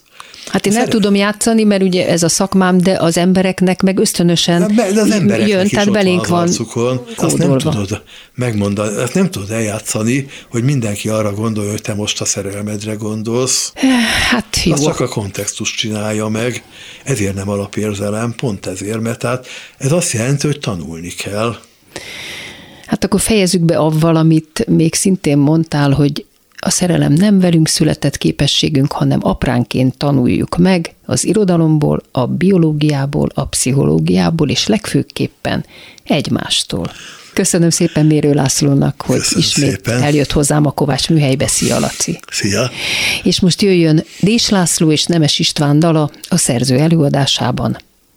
[0.49, 4.75] Hát én el tudom játszani, mert ugye ez a szakmám, de az embereknek meg ösztönösen
[4.75, 8.03] de az jön, tehát belénk van, arcukon, azt nem tudod
[8.35, 13.73] megmondani, azt nem tudod eljátszani, hogy mindenki arra gondolja, hogy te most a szerelmedre gondolsz.
[14.31, 14.73] Hát jó.
[14.73, 16.63] Az csak a kontextus csinálja meg,
[17.05, 19.47] ezért nem alapérzelem, pont ezért, mert tehát
[19.79, 21.57] ez azt jelenti, hogy tanulni kell.
[22.87, 26.25] Hát akkor fejezzük be avval, amit még szintén mondtál, hogy
[26.61, 33.44] a szerelem nem velünk született képességünk, hanem apránként tanuljuk meg az irodalomból, a biológiából, a
[33.44, 35.64] pszichológiából, és legfőképpen
[36.05, 36.90] egymástól.
[37.33, 40.03] Köszönöm szépen Mérő Lászlónak, hogy Köszönöm ismét szépen.
[40.03, 41.47] eljött hozzám a Kovács műhelybe.
[41.47, 42.18] Szia, Laci!
[42.31, 42.71] Szia!
[43.23, 47.77] És most jöjjön Dés László és Nemes István dala a szerző előadásában.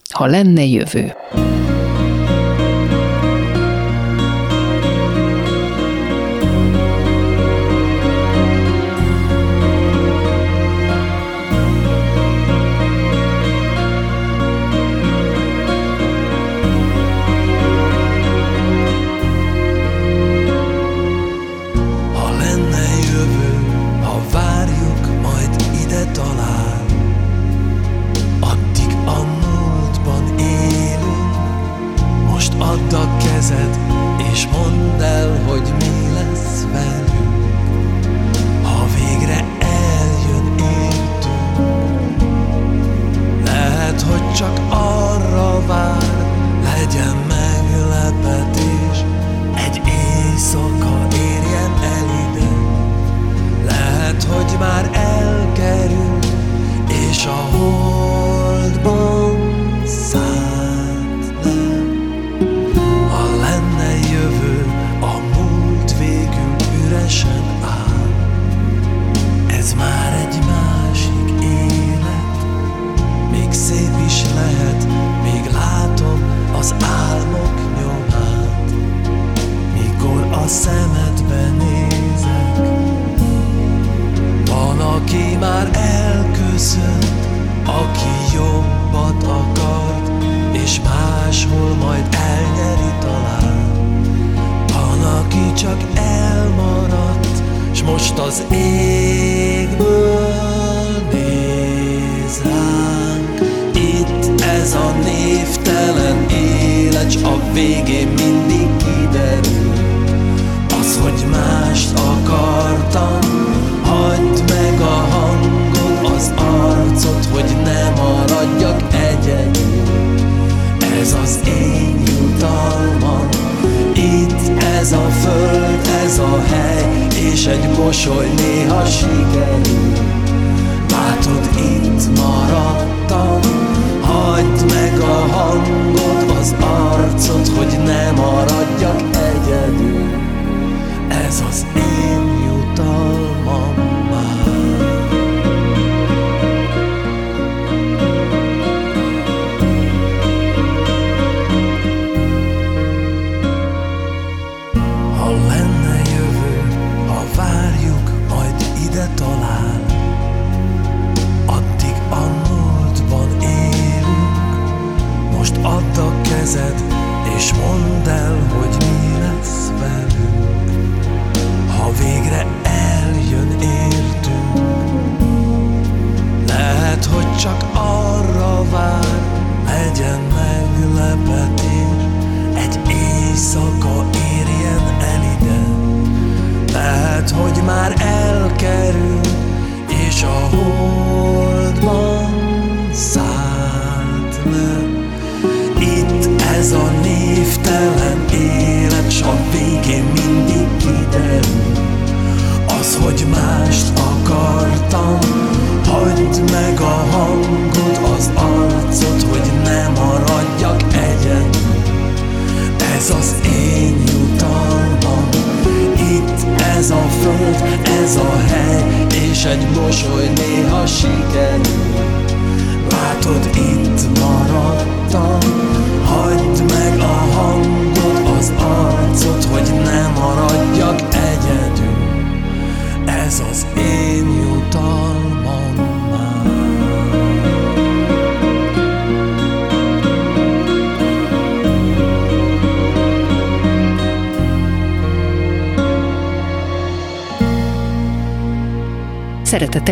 [0.09, 1.13] Ha lenne jövő.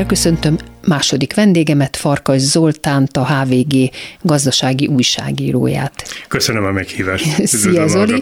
[0.09, 3.89] Köszöntöm második vendégemet, Farkas Zoltánt, a HVG
[4.21, 5.98] gazdasági újságíróját.
[6.29, 7.45] Köszönöm a meghívást.
[7.45, 8.21] Szia Zoli,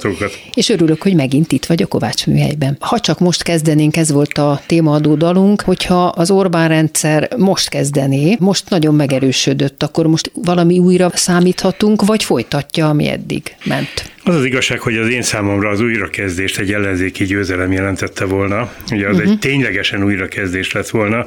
[0.53, 2.77] és örülök, hogy megint itt vagy a Kovács műhelyben.
[2.79, 8.35] Ha csak most kezdenénk, ez volt a témaadó dalunk, hogyha az Orbán rendszer most kezdené,
[8.39, 14.11] most nagyon megerősödött, akkor most valami újra számíthatunk, vagy folytatja, ami eddig ment?
[14.23, 18.71] Az az igazság, hogy az én számomra az újrakezdést egy ellenzéki győzelem jelentette volna.
[18.91, 19.31] Ugye az uh-huh.
[19.31, 21.25] egy ténylegesen újrakezdés lett volna.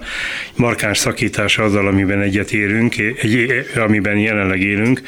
[0.57, 5.03] Markáns szakítása azzal, amiben egyetérünk, egy, amiben jelenleg élünk.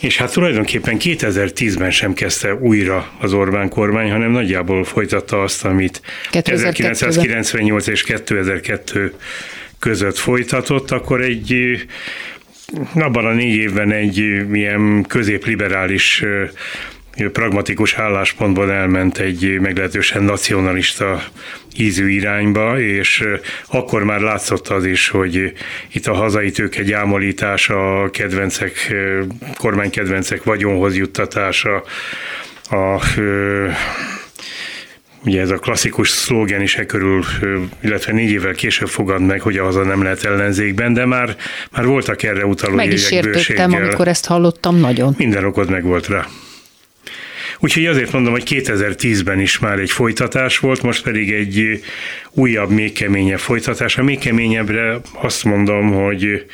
[0.00, 6.02] És hát tulajdonképpen 2010-ben sem kezdte újra az Orbán kormány, hanem nagyjából folytatta azt, amit
[6.30, 9.12] 1998 és 2002
[9.78, 11.78] között folytatott, akkor egy
[12.94, 14.16] abban a négy évben egy
[14.52, 16.24] ilyen középliberális
[17.32, 21.22] pragmatikus álláspontból elment egy meglehetősen nacionalista
[21.76, 23.24] ízű irányba, és
[23.66, 25.52] akkor már látszott az is, hogy
[25.92, 28.94] itt a hazai tőke gyámolítása, a kedvencek,
[29.56, 31.82] kormánykedvencek vagyonhoz juttatása,
[32.70, 33.02] a
[35.24, 37.24] Ugye ez a klasszikus szlógen is e körül,
[37.80, 41.36] illetve négy évvel később fogad meg, hogy a haza nem lehet ellenzékben, de már,
[41.70, 45.14] már voltak erre utaló Meg is értettem, amikor ezt hallottam nagyon.
[45.18, 46.26] Minden okod meg volt rá.
[47.60, 51.82] Úgyhogy azért mondom, hogy 2010-ben is már egy folytatás volt, most pedig egy
[52.30, 53.98] újabb, még keményebb folytatás.
[53.98, 56.44] A még keményebbre azt mondom, hogy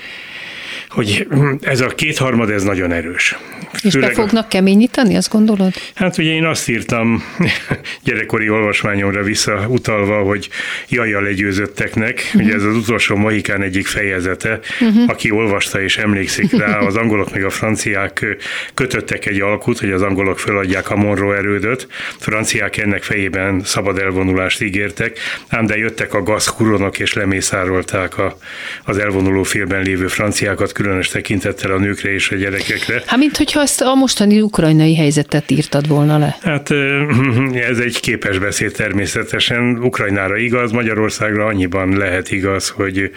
[0.94, 1.26] hogy
[1.60, 3.36] ez a kétharmad, ez nagyon erős.
[3.82, 5.72] És Főleg be fognak keményíteni, azt gondolod?
[5.94, 7.24] Hát ugye én azt írtam
[8.04, 10.48] gyerekkori olvasmányomra visszautalva, hogy
[10.88, 12.42] jajjal legyőzötteknek, uh-huh.
[12.42, 15.08] ugye ez az utolsó Mohikán egyik fejezete, uh-huh.
[15.08, 18.26] aki olvasta és emlékszik rá, az angolok meg a franciák
[18.74, 21.86] kötöttek egy alkut, hogy az angolok föladják a Monroe erődöt,
[22.18, 28.36] franciák ennek fejében szabad elvonulást ígértek, ám de jöttek a gazkuronok és lemészárolták a,
[28.84, 33.02] az elvonuló félben lévő franciákat, különös tekintettel a nőkre és a gyerekekre.
[33.06, 36.36] Hát, mint hogyha azt a mostani ukrajnai helyzetet írtad volna le.
[36.42, 36.70] Hát
[37.70, 39.78] ez egy képes beszéd természetesen.
[39.82, 43.10] Ukrajnára igaz, Magyarországra annyiban lehet igaz, hogy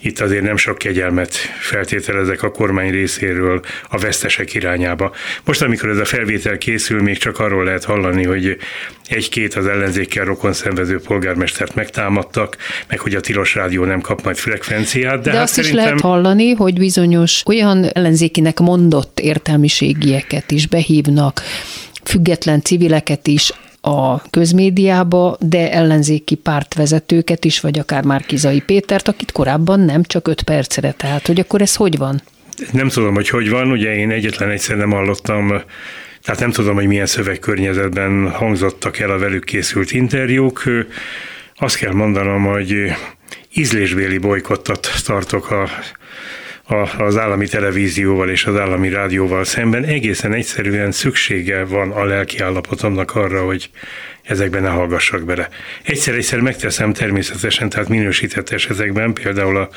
[0.00, 5.14] itt azért nem sok kegyelmet feltételezek a kormány részéről a vesztesek irányába.
[5.44, 8.56] Most, amikor ez a felvétel készül, még csak arról lehet hallani, hogy
[9.08, 12.56] egy-két az ellenzékkel rokon szenvező polgármestert megtámadtak,
[12.88, 15.22] meg hogy a tilos rádió nem kap majd frekvenciát.
[15.22, 15.80] De, de hát azt szerintem...
[15.80, 21.42] is lehet hallani, hogy bizonyos olyan ellenzékinek mondott értelmiségieket is behívnak,
[22.04, 29.32] független civileket is, a közmédiába, de ellenzéki pártvezetőket is, vagy akár már Kizai Pétert, akit
[29.32, 30.92] korábban nem, csak öt percre.
[30.92, 32.22] Tehát, hogy akkor ez hogy van?
[32.72, 35.62] Nem tudom, hogy hogy van, ugye én egyetlen egyszer nem hallottam
[36.28, 40.62] tehát nem tudom, hogy milyen szövegkörnyezetben hangzottak el a velük készült interjúk.
[41.56, 42.92] Azt kell mondanom, hogy
[43.54, 45.68] ízlésbéli bolykottat tartok a
[46.98, 53.14] az állami televízióval és az állami rádióval szemben egészen egyszerűen szüksége van a lelki állapotomnak
[53.14, 53.70] arra, hogy
[54.22, 55.48] ezekben ne hallgassak bele.
[55.82, 59.68] Egyszer-egyszer megteszem természetesen, tehát minősített esetekben, például a,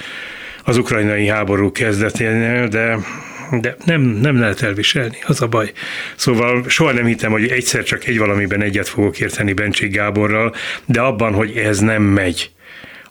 [0.64, 2.98] az ukrajnai háború kezdeténél, de
[3.60, 5.72] de nem, nem lehet elviselni, az a baj.
[6.16, 11.02] Szóval soha nem hittem, hogy egyszer csak egy valamiben egyet fogok érteni Bencsik Gáborral, de
[11.02, 12.52] abban, hogy ez nem megy,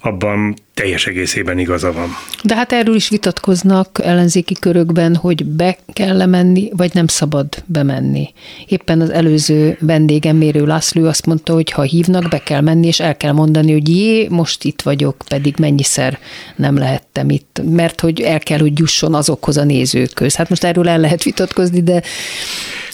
[0.01, 2.09] abban teljes egészében igaza van.
[2.45, 8.33] De hát erről is vitatkoznak ellenzéki körökben, hogy be kell menni, vagy nem szabad bemenni.
[8.67, 13.01] Éppen az előző vendégem Mérő László azt mondta, hogy ha hívnak, be kell menni, és
[13.01, 16.19] el kell mondani, hogy jé, most itt vagyok, pedig mennyiszer
[16.57, 20.35] nem lehettem itt, mert hogy el kell, hogy jusson azokhoz a nézőkhöz.
[20.35, 22.03] Hát most erről el lehet vitatkozni, de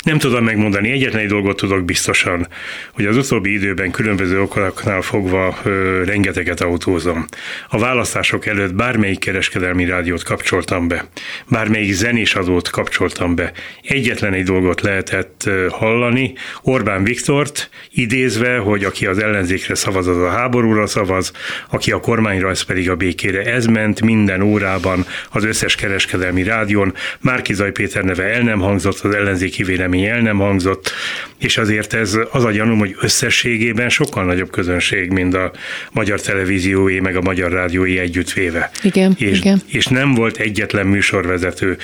[0.07, 2.49] nem tudom megmondani, egyetlen egy dolgot tudok biztosan,
[2.93, 7.27] hogy az utóbbi időben különböző okoknál fogva ö, rengeteget autózom.
[7.69, 11.05] A választások előtt bármelyik kereskedelmi rádiót kapcsoltam be,
[11.49, 13.53] bármelyik zenés adót kapcsoltam be.
[13.83, 20.29] Egyetlen egy dolgot lehetett hallani, Orbán Viktort idézve, hogy aki az ellenzékre szavaz, az a
[20.29, 21.33] háborúra szavaz,
[21.71, 23.43] aki a kormányra, az pedig a békére.
[23.43, 26.95] Ez ment minden órában az összes kereskedelmi rádión.
[27.21, 30.93] Márkizaj Péter neve el nem hangzott, az ellenzéki vélemény el nem hangzott,
[31.39, 35.53] és azért ez az a gyanúm, hogy összességében sokkal nagyobb közönség, mint a
[35.93, 38.71] magyar televíziói, meg a magyar rádiói együttvéve.
[38.83, 39.63] Igen, és, igen.
[39.67, 41.77] és nem volt egyetlen műsorvezető,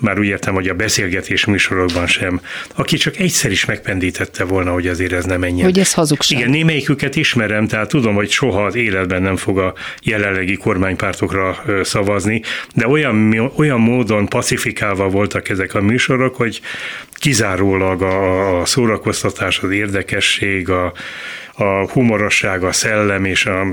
[0.00, 2.40] már úgy értem, hogy a beszélgetés műsorokban sem,
[2.74, 5.64] aki csak egyszer is megpendítette volna, hogy azért ez nem menjen.
[5.64, 6.38] Hogy ez hazugság.
[6.38, 12.42] Igen, némelyiküket ismerem, tehát tudom, hogy soha az életben nem fog a jelenlegi kormánypártokra szavazni,
[12.74, 16.60] de olyan, olyan módon pacifikálva voltak ezek a műsorok, hogy
[17.12, 20.92] kizárólag a, a szórakoztatás, az érdekesség, a,
[21.60, 23.66] a humorosság, a szellem és a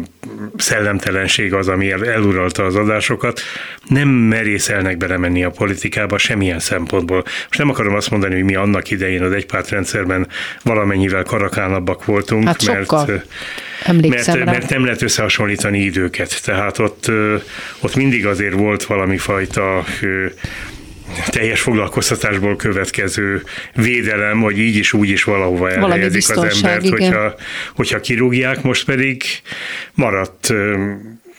[0.58, 3.42] szellemtelenség az, ami eluralta az adásokat,
[3.88, 7.24] nem merészelnek belemenni a politikába semmilyen szempontból.
[7.24, 10.28] Most nem akarom azt mondani, hogy mi annak idején az egypártrendszerben
[10.64, 12.92] valamennyivel karakánabbak voltunk, hát mert,
[14.26, 16.44] mert, mert nem lehet összehasonlítani időket.
[16.44, 17.12] Tehát ott,
[17.80, 19.84] ott mindig azért volt valami fajta
[21.26, 23.44] teljes foglalkoztatásból következő
[23.76, 26.98] védelem, hogy így is úgy is valahova elhelyezik az embert, igen.
[26.98, 27.36] hogyha,
[27.76, 29.24] hogyha kirúgják, most pedig
[29.94, 30.54] maradt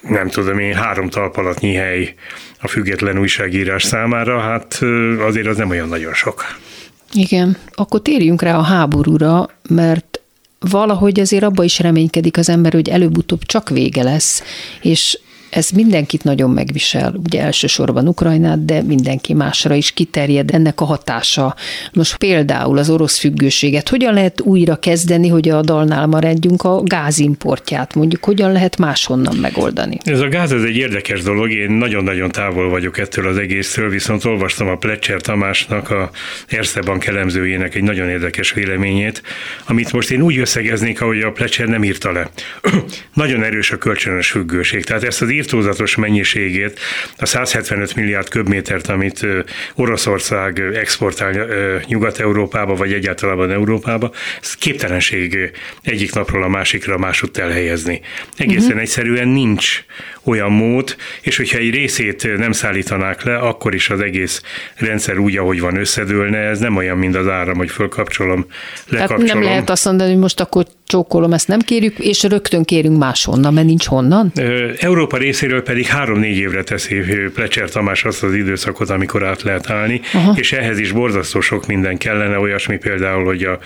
[0.02, 2.14] nem tudom én, három talp alattnyi hely
[2.60, 4.80] a független újságírás számára, hát
[5.18, 6.44] azért az nem olyan nagyon sok.
[7.12, 10.20] Igen, akkor térjünk rá a háborúra, mert
[10.58, 14.42] valahogy azért abba is reménykedik az ember, hogy előbb-utóbb csak vége lesz,
[14.82, 15.18] és
[15.50, 21.54] ez mindenkit nagyon megvisel, ugye elsősorban Ukrajnát, de mindenki másra is kiterjed ennek a hatása.
[21.92, 27.94] Most például az orosz függőséget, hogyan lehet újra kezdeni, hogy a dalnál maradjunk a gázimportját,
[27.94, 29.98] mondjuk hogyan lehet máshonnan megoldani?
[30.04, 34.24] Ez a gáz ez egy érdekes dolog, én nagyon-nagyon távol vagyok ettől az egésztől, viszont
[34.24, 36.10] olvastam a Plecser Tamásnak, a
[36.46, 39.22] Erste Bank elemzőjének egy nagyon érdekes véleményét,
[39.66, 42.30] amit most én úgy összegeznék, ahogy a Plecser nem írta le.
[43.14, 46.80] nagyon erős a kölcsönös függőség, tehát ezt az írtózatos mennyiségét,
[47.16, 49.26] a 175 milliárd köbmétert, amit
[49.74, 51.46] Oroszország exportál
[51.86, 54.12] Nyugat-Európába, vagy egyáltalán Európába,
[54.42, 58.00] ez képtelenség egyik napról a másikra másutt elhelyezni.
[58.36, 58.80] Egészen uh-huh.
[58.80, 59.84] egyszerűen nincs
[60.24, 64.42] olyan mód, és hogyha egy részét nem szállítanák le, akkor is az egész
[64.74, 66.38] rendszer úgy, ahogy van, összedőlne.
[66.38, 68.46] Ez nem olyan, mint az áram, hogy fölkapcsolom,
[68.88, 69.24] lekapcsolom.
[69.26, 72.98] Tehát nem lehet azt mondani, hogy most akkor csókolom, ezt nem kérjük, és rögtön kérünk
[72.98, 74.32] máshonnan, mert nincs honnan?
[74.78, 77.02] Európa részéről pedig három-négy évre teszi
[77.34, 80.34] Plecser Tamás azt az időszakot, amikor át lehet állni, Aha.
[80.36, 83.58] és ehhez is borzasztó sok minden kellene, olyasmi például, hogy a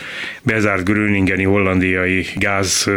[0.43, 2.91] bezárt gröningeni hollandiai gáz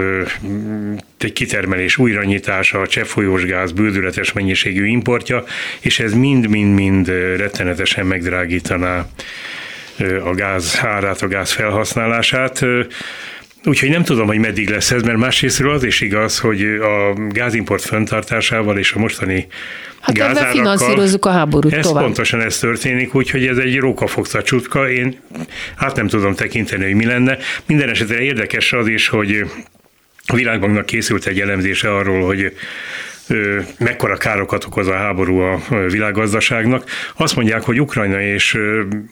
[1.17, 5.43] egy kitermelés újranyitása, a cseppfolyós gáz bődületes mennyiségű importja,
[5.79, 7.07] és ez mind-mind-mind
[7.37, 9.05] rettenetesen megdrágítaná
[10.23, 12.65] a gáz árát, a gáz felhasználását.
[13.65, 17.81] Úgyhogy nem tudom, hogy meddig lesz ez, mert másrésztről az is igaz, hogy a gázimport
[17.81, 19.47] föntartásával és a mostani
[19.99, 22.03] Hát ebben finanszírozzuk a háborút ez tovább.
[22.03, 24.89] pontosan ez történik, úgyhogy ez egy rókafogta csutka.
[24.89, 25.19] Én
[25.75, 27.37] hát nem tudom tekinteni, hogy mi lenne.
[27.65, 29.45] Minden esetre érdekes az is, hogy
[30.25, 32.53] a Világbanknak készült egy elemzése arról, hogy
[33.77, 35.59] mekkora károkat okoz a háború a
[35.89, 36.89] világgazdaságnak.
[37.15, 38.57] Azt mondják, hogy Ukrajna és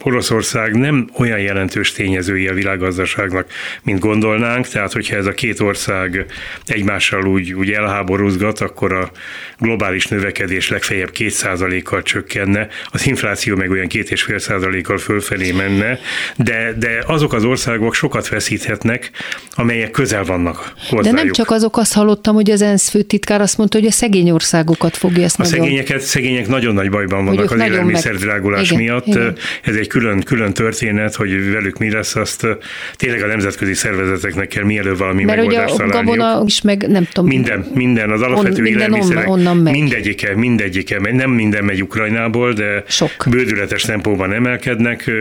[0.04, 3.48] Oroszország nem olyan jelentős tényezői a világgazdaságnak,
[3.84, 6.26] mint gondolnánk, tehát hogyha ez a két ország
[6.66, 9.12] egymással úgy, úgy elháborúzgat, akkor a
[9.60, 16.00] globális növekedés legfeljebb 2%-kal csökkenne, az infláció meg olyan 2,5%-kal fölfelé menne,
[16.36, 19.12] de, de azok az országok sokat veszíthetnek,
[19.56, 21.04] amelyek közel vannak hozzájuk.
[21.16, 24.30] De nem csak azok, azt hallottam, hogy az ENSZ főtitkár azt mondta, hogy a szegény
[24.30, 25.60] országokat fogja ezt A nagyon...
[25.60, 28.80] szegényeket, szegények nagyon nagy bajban vannak az élelmiszerdrágulás meg...
[28.80, 29.06] miatt.
[29.06, 29.36] Igen.
[29.64, 32.48] Ez egy külön, külön történet, hogy velük mi lesz, azt
[32.96, 37.08] tényleg a nemzetközi szervezeteknek kell mielőbb valami Mert megoldást ugye a gabona is meg nem
[37.12, 37.30] tudom.
[37.30, 39.30] Minden, minden, az alapvető on, minden élelmiszerek.
[39.30, 39.74] Onnan, onnan megy.
[39.74, 43.12] Mindegyike, mindegyike, nem minden megy Ukrajnából, de Sok.
[43.30, 45.12] bődületes tempóban emelkednek.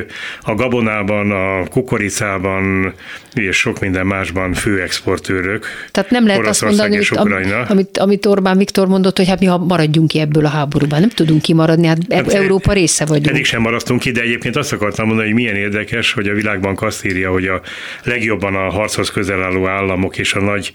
[0.40, 2.94] A gabonában, a kukoricában
[3.34, 5.66] és sok minden másban főexportőrök.
[5.90, 9.58] Tehát nem lehet azt mondani, amit, amit, amit Orbán Viktor mondott, hogy hát mi ha
[9.58, 11.00] maradjunk ki ebből a háborúban.
[11.00, 13.26] Nem tudunk kimaradni, hát, hát Európa része vagyunk.
[13.28, 16.76] Eddig sem maradtunk ki, de egyébként azt akartam mondani, hogy milyen érdekes, hogy a világban
[16.80, 17.60] azt írja, hogy a
[18.04, 20.72] legjobban a harchoz közel álló államok és a nagy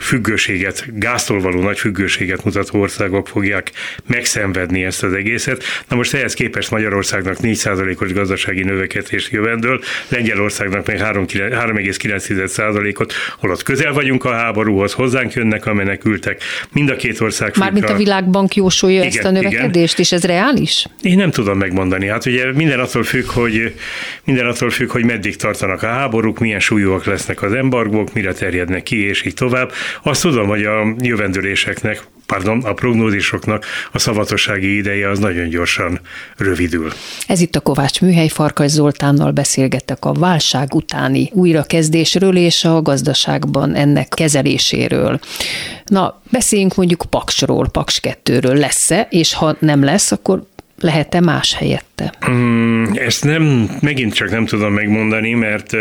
[0.00, 3.70] függőséget, gáztól való nagy függőséget mutató országok fogják
[4.06, 5.62] megszenvedni ezt az egészet.
[5.88, 14.24] Na most ehhez képest Magyarországnak 4%-os gazdasági növekedést jövendől, Lengyelországnak meg 3,9%-ot, holott közel vagyunk
[14.24, 16.42] a háborúhoz, hozzánk jönnek a menekültek.
[16.72, 19.96] Mind a két ország Mármint a világbank jósolja igen, ezt a növekedést, igen.
[19.96, 20.86] és ez reális?
[21.02, 22.06] Én nem tudom megmondani.
[22.06, 23.74] Hát ugye minden attól függ, hogy
[24.24, 28.82] minden attól függ, hogy meddig tartanak a háborúk, milyen súlyúak lesznek az embargók, mire terjednek
[28.82, 29.72] ki, és így tovább.
[30.02, 36.00] Azt tudom, hogy a jövendőléseknek, pardon, a prognózisoknak a szavatossági ideje az nagyon gyorsan
[36.36, 36.92] rövidül.
[37.26, 43.74] Ez itt a Kovács Műhely Farkas Zoltánnal beszélgettek a válság utáni újrakezdésről és a gazdaságban
[43.74, 45.18] ennek kezeléséről.
[45.84, 50.42] Na, beszéljünk mondjuk Paksról, Paks 2-ről lesz-e, és ha nem lesz, akkor
[50.80, 52.14] lehet-e más helyette?
[52.30, 55.76] Mm, ezt nem, megint csak nem tudom megmondani, mert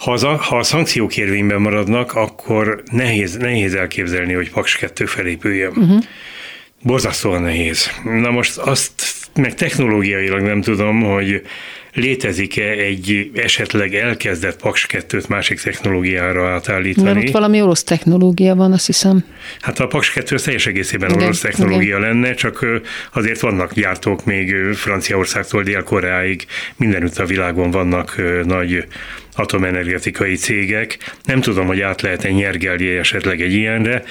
[0.00, 5.72] ha, az, ha a szankciók érvényben maradnak, akkor nehéz, nehéz elképzelni, hogy Paks 2 felépüljön.
[5.76, 6.02] Uh-huh.
[6.82, 7.90] Borzasztóan nehéz.
[8.04, 8.92] Na most azt
[9.34, 11.42] meg technológiailag nem tudom, hogy
[11.92, 17.12] létezik-e egy esetleg elkezdett Paks 2-t másik technológiára átállítani.
[17.12, 19.24] Mert ott valami orosz technológia van, azt hiszem.
[19.60, 22.00] Hát a Paks 2 teljes egészében igen, orosz technológia igen.
[22.00, 22.66] lenne, csak
[23.12, 28.84] azért vannak gyártók még Franciaországtól Dél-Koreáig, mindenütt a világon vannak nagy
[29.34, 30.98] atomenergetikai cégek.
[31.24, 34.04] Nem tudom, hogy át lehet-e nyergelni esetleg egy ilyenre.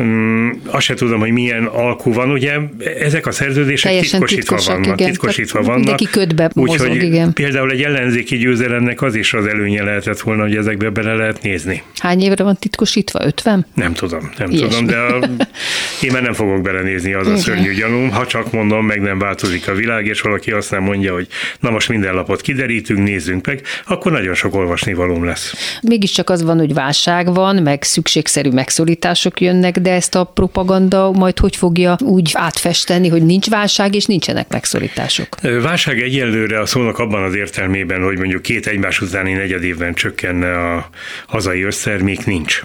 [0.00, 2.58] Um, azt se tudom, hogy milyen alkú van, ugye
[3.00, 5.00] ezek a szerződések Teljesen titkosítva vannak.
[5.00, 5.10] Igen.
[5.10, 5.84] Titkosítva Tehát vannak.
[5.84, 7.32] Mindenki ködbe mozog, igen.
[7.32, 11.82] például egy ellenzéki győzelemnek az is az előnye lehetett volna, hogy ezekbe bele lehet nézni.
[11.98, 13.24] Hány évre van titkosítva?
[13.24, 13.66] 50?
[13.74, 14.68] Nem tudom, nem Ilyesmi.
[14.68, 15.28] tudom, de a,
[16.04, 18.10] én már nem fogok belenézni, az a szörnyű gyanúm.
[18.10, 21.26] Ha csak mondom, meg nem változik a világ, és valaki azt nem mondja, hogy
[21.60, 25.78] na most minden lapot kiderítünk, nézzünk meg, akkor nagyon sok olvasni valóm lesz.
[25.82, 31.38] Mégiscsak az van, hogy válság van, meg szükségszerű megszorítások jönnek, de ezt a propaganda majd
[31.38, 35.28] hogy fogja úgy átfesteni, hogy nincs válság és nincsenek megszorítások?
[35.62, 40.74] Válság egyelőre a szónak abban az értelmében, hogy mondjuk két egymás utáni negyed évben csökkenne
[40.74, 40.90] a
[41.26, 42.62] hazai össztermék, nincs.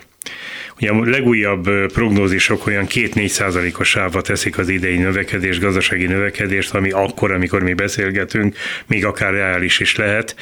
[0.81, 6.91] Ugye a legújabb prognózisok olyan 2-4 százalékos sávba teszik az idei növekedés, gazdasági növekedést, ami
[6.91, 8.55] akkor, amikor mi beszélgetünk,
[8.87, 10.35] még akár reális is lehet.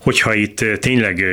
[0.00, 1.24] Hogyha itt tényleg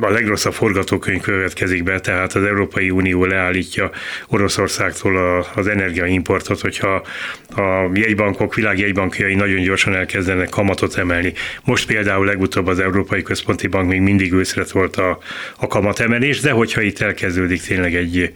[0.00, 3.90] a legrosszabb forgatókönyv következik be, tehát az Európai Unió leállítja
[4.28, 7.06] Oroszországtól az energiaimportot, hogyha
[7.56, 11.32] a jegybankok, világjegybankjai nagyon gyorsan elkezdenek kamatot emelni.
[11.64, 15.18] Most például legutóbb az Európai Központi Bank még mindig őszre volt a,
[15.56, 18.32] a kamatemelés, de hogyha itt elkezdődik tényleg egy,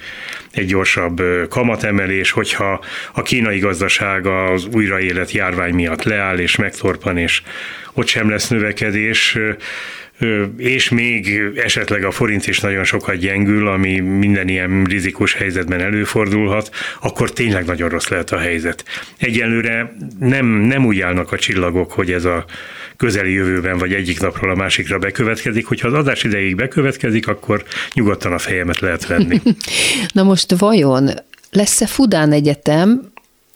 [0.53, 7.43] egy gyorsabb kamatemelés, hogyha a kínai gazdaság az újraélet járvány miatt leáll és megtorpan, és
[7.93, 9.39] ott sem lesz növekedés,
[10.57, 16.71] és még esetleg a forint is nagyon sokat gyengül, ami minden ilyen rizikós helyzetben előfordulhat,
[17.01, 18.85] akkor tényleg nagyon rossz lehet a helyzet.
[19.19, 22.45] Egyelőre nem, nem úgy állnak a csillagok, hogy ez a
[22.97, 25.67] közeli jövőben vagy egyik napról a másikra bekövetkezik.
[25.67, 29.41] Hogyha az adás ideig bekövetkezik, akkor nyugodtan a fejemet lehet venni.
[30.13, 31.11] Na most vajon
[31.51, 33.13] lesz-e Fudán Egyetem,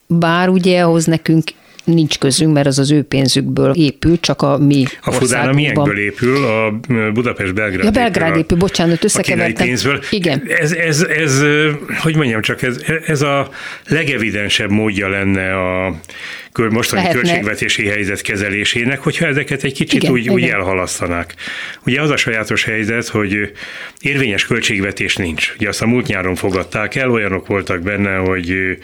[0.07, 1.43] bár ugye ahhoz nekünk
[1.85, 5.99] nincs közünk, mert az az ő pénzükből épül, csak a mi A Fudán a milyenkből
[5.99, 6.45] épül?
[6.45, 6.81] A
[7.13, 9.67] Budapest-Belgrád Ja, Belgrád épül, épül bocsánat, összekevertem.
[9.67, 10.01] pénzből.
[10.11, 10.43] Igen.
[10.59, 11.43] Ez, ez, ez,
[11.99, 12.77] hogy mondjam csak, ez,
[13.07, 13.49] ez a
[13.89, 15.95] legevidensebb módja lenne a
[16.57, 17.21] mostani Lehetne.
[17.21, 20.33] költségvetési helyzet kezelésének, hogyha ezeket egy kicsit igen, úgy, igen.
[20.33, 21.35] úgy elhalasztanák.
[21.87, 23.53] Ugye az a sajátos helyzet, hogy
[24.01, 25.53] érvényes költségvetés nincs.
[25.59, 28.79] Ugye azt a múlt nyáron fogadták el, olyanok voltak benne, hogy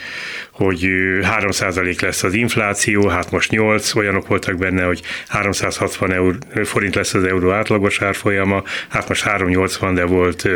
[0.55, 0.89] hogy
[1.23, 7.15] 3% lesz az infláció, hát most 8, olyanok voltak benne, hogy 360 eur, forint lesz
[7.15, 10.49] az euró átlagos árfolyama, hát most 380, de volt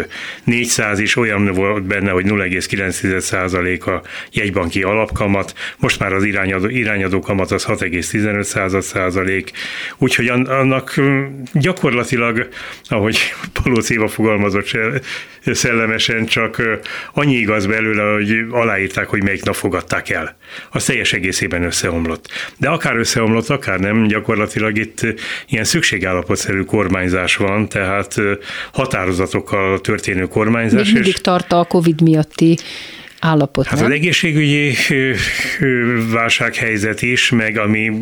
[0.44, 4.02] 400 is, olyan volt benne, hogy 0,9% a
[4.32, 9.50] jegybanki alapkamat, most már az irányadó, irányadó kamat az 6,15 százalék,
[9.98, 10.94] úgyhogy annak
[11.52, 12.48] gyakorlatilag,
[12.84, 13.18] ahogy
[13.62, 14.70] Palóc Éva fogalmazott
[15.44, 16.62] szellemesen, csak
[17.14, 20.36] annyi igaz belőle, hogy aláírták, hogy melyik nap fogadták el.
[20.70, 22.28] Az teljes egészében összeomlott.
[22.56, 25.06] De akár összeomlott, akár nem, gyakorlatilag itt
[25.48, 28.14] ilyen szükségállapotszerű kormányzás van, tehát
[28.72, 30.84] határozatokkal történő kormányzás.
[30.84, 32.58] Még mindig tart a Covid miatti
[33.20, 33.66] állapot.
[33.66, 33.84] Hát nem?
[33.84, 34.74] az egészségügyi
[36.12, 37.92] válsághelyzet is, meg ami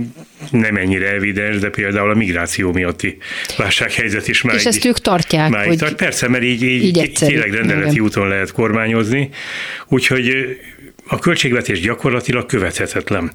[0.51, 3.19] nem ennyire evidens, de például a migráció miatti
[3.57, 4.55] válsághelyzet is már.
[4.55, 5.51] És ezt ők tartják?
[5.51, 5.95] Már hogy tart.
[5.95, 8.05] Persze, mert így, így, így tényleg rendeleti Igen.
[8.05, 9.31] úton lehet kormányozni.
[9.89, 10.59] Úgyhogy
[11.07, 13.33] a költségvetés gyakorlatilag követhetetlen.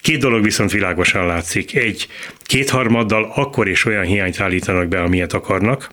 [0.00, 1.76] Két dolog viszont világosan látszik.
[1.76, 2.06] Egy,
[2.42, 5.90] kétharmaddal akkor is olyan hiányt állítanak be, amilyet akarnak.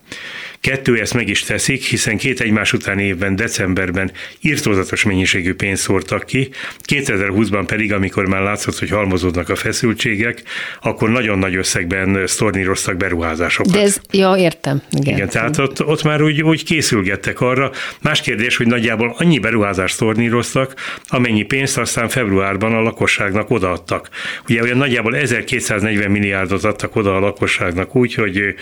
[0.66, 4.10] Kettő, ezt meg is teszik, hiszen két egymás után évben, decemberben
[4.40, 6.48] írtózatos mennyiségű pénzt szórtak ki,
[6.92, 10.42] 2020-ban pedig, amikor már látszott, hogy halmozódnak a feszültségek,
[10.82, 13.72] akkor nagyon nagy összegben sztorníroztak beruházásokat.
[13.72, 14.82] De ez, ja, értem.
[14.90, 17.70] Igen, Igen tehát ott, ott már úgy, úgy készülgettek arra.
[18.00, 20.74] Más kérdés, hogy nagyjából annyi beruházást sztorníroztak,
[21.08, 24.08] amennyi pénzt aztán februárban a lakosságnak odaadtak.
[24.48, 28.54] Ugye olyan nagyjából 1240 milliárdot adtak oda a lakosságnak úgy, hogy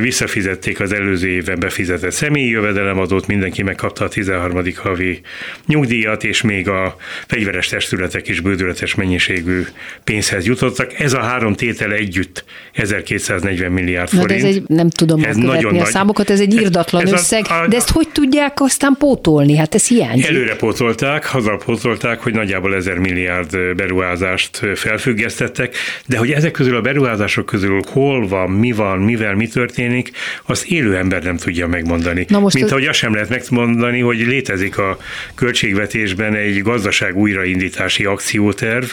[0.00, 4.62] visszafizették az előző évben befizetett személyi jövedelemadót, mindenki megkapta a 13.
[4.76, 5.20] havi
[5.66, 9.62] nyugdíjat, és még a fegyveres testületek is bődületes mennyiségű
[10.04, 10.98] pénzhez jutottak.
[10.98, 14.28] Ez a három tétel együtt 1240 milliárd forint.
[14.28, 15.86] Na, de ez egy, nem tudom ez nagyon a nagy.
[15.86, 19.56] számokat, ez egy írdatlan ez összeg, a, a, de ezt hogy tudják aztán pótolni?
[19.56, 20.26] Hát ez hiányzik.
[20.26, 25.74] Előre pótolták, hazapótolták, hogy nagyjából 1000 milliárd beruházást felfüggesztettek,
[26.06, 30.10] de hogy ezek közül a beruházások közül hol van, mi van, mivel mi történik,
[30.46, 32.24] azt élő ember nem tudja megmondani.
[32.28, 32.72] Na most Mint az...
[32.72, 34.98] ahogy azt sem lehet megmondani, hogy létezik a
[35.34, 38.84] költségvetésben egy gazdaság újraindítási akcióterv,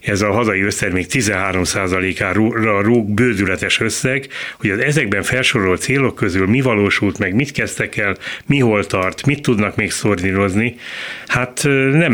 [0.00, 4.28] ez a hazai össztermék 13%-ára rúg bődületes összeg,
[4.58, 8.16] hogy az ezekben felsorolt célok közül mi valósult meg, mit kezdtek el,
[8.46, 10.76] mi hol tart, mit tudnak még szornírozni,
[11.26, 11.62] hát
[11.92, 12.12] nem,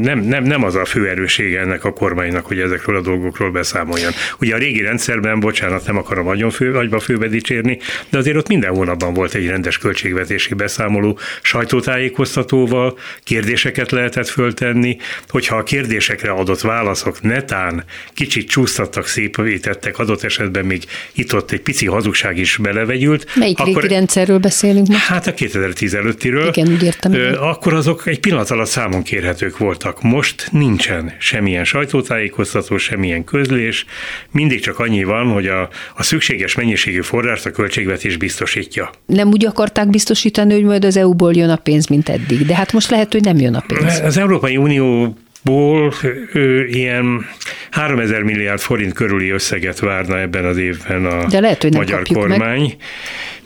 [0.00, 4.12] nem, nem, nem az a fő erősége ennek a kormánynak, hogy ezekről a dolgokról beszámoljon.
[4.40, 7.78] Ugye a régi rendszerben, bocsánat, nem akarom nagyon fő, nagyba főbe dicsérni,
[8.10, 14.96] de azért ott minden hónapban volt egy rendes költségvetési beszámoló sajtótájékoztatóval, kérdéseket lehetett föltenni,
[15.28, 17.84] hogyha a kérdésekre adott válaszok netán
[18.14, 23.26] kicsit csúsztattak, szépítettek, adott esetben még itt-ott egy pici hazugság is belevegyült.
[23.34, 25.00] Melyik akkor, régi rendszerről beszélünk most?
[25.00, 26.48] Hát a 2010 előttiről.
[26.48, 27.12] Igen, úgy értem.
[27.40, 30.02] Akkor azok egy pillanat alatt számon kérhetők voltak.
[30.02, 33.86] Most nincsen semmilyen sajtótájékoztató, semmilyen közlés,
[34.30, 38.90] mindig csak annyi van, hogy a, a szükséges mennyiségű forrást a költségvetés biztosítja.
[39.06, 42.72] Nem úgy akarták biztosítani, hogy majd az EU-ból jön a pénz, mint eddig, de hát
[42.72, 44.00] most lehet, hogy nem jön a pénz.
[44.00, 45.92] Az Európai Unió ból
[46.32, 47.26] ő ilyen
[47.70, 52.02] 3000 milliárd forint körüli összeget várna ebben az évben a De lehet, hogy nem magyar
[52.02, 52.60] kormány.
[52.60, 52.76] Meg.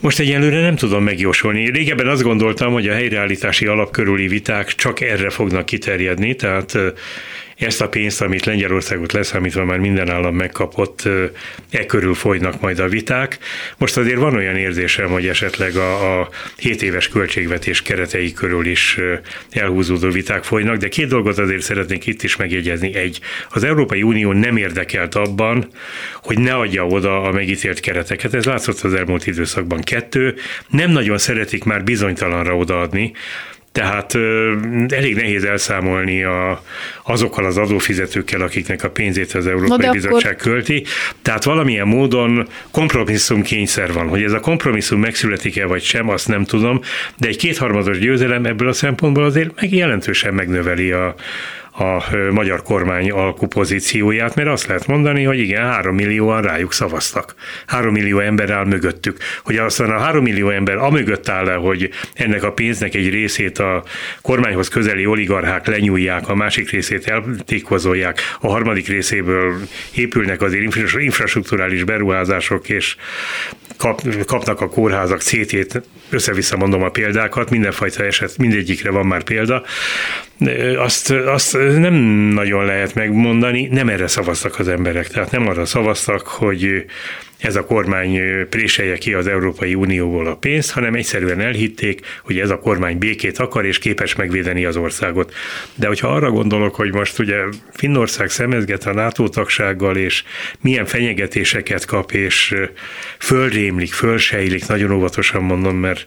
[0.00, 1.70] Most egyelőre nem tudom megjósolni.
[1.70, 6.78] Régebben azt gondoltam, hogy a helyreállítási alap körüli viták csak erre fognak kiterjedni, tehát
[7.60, 11.08] ezt a pénzt, amit Lengyelországot leszámítva már minden állam megkapott,
[11.70, 13.38] e körül folynak majd a viták.
[13.78, 18.98] Most azért van olyan érzésem, hogy esetleg a, a 7 éves költségvetés keretei körül is
[19.50, 22.94] elhúzódó viták folynak, de két dolgot azért szeretnék itt is megjegyezni.
[22.94, 25.68] Egy, az Európai Unió nem érdekelt abban,
[26.14, 28.34] hogy ne adja oda a megítélt kereteket.
[28.34, 29.80] Ez látszott az elmúlt időszakban.
[29.80, 30.34] Kettő,
[30.68, 33.12] nem nagyon szeretik már bizonytalanra odaadni,
[33.72, 34.14] Tehát
[34.88, 36.62] elég nehéz elszámolni a,
[37.04, 40.52] azokkal az adófizetőkkel, akiknek a pénzét az Európai Bizottság akkor...
[40.52, 40.84] költi.
[41.22, 44.08] Tehát valamilyen módon kompromisszum kényszer van.
[44.08, 46.80] Hogy ez a kompromisszum megszületik-e vagy sem, azt nem tudom,
[47.16, 51.14] de egy kétharmados győzelem ebből a szempontból azért meg jelentősen megnöveli a,
[51.72, 57.34] a magyar kormány alkupozícióját, mert azt lehet mondani, hogy igen, három millióan rájuk szavaztak.
[57.66, 59.16] Három millió ember áll mögöttük.
[59.44, 63.58] Hogy aztán a három millió ember amögött áll le, hogy ennek a pénznek egy részét
[63.58, 63.84] a
[64.22, 69.54] kormányhoz közeli oligarchák lenyúlják, a másik részét eltékozolják, a harmadik részéből
[69.94, 72.96] épülnek azért infrastruktúrális beruházások, és
[73.76, 79.62] kap, kapnak a kórházak CT-t, össze-vissza mondom a példákat, mindenfajta eset, mindegyikre van már példa,
[80.76, 81.94] azt, azt nem
[82.34, 86.84] nagyon lehet megmondani, nem erre szavaztak az emberek, tehát nem arra szavaztak, hogy
[87.40, 92.50] ez a kormány préselje ki az Európai Unióból a pénzt, hanem egyszerűen elhitték, hogy ez
[92.50, 95.34] a kormány békét akar és képes megvédeni az országot.
[95.74, 97.36] De hogyha arra gondolok, hogy most ugye
[97.72, 100.24] Finnország szemezget a NATO tagsággal, és
[100.60, 102.54] milyen fenyegetéseket kap, és
[103.18, 106.06] fölrémlik, fölsejlik, nagyon óvatosan mondom, mert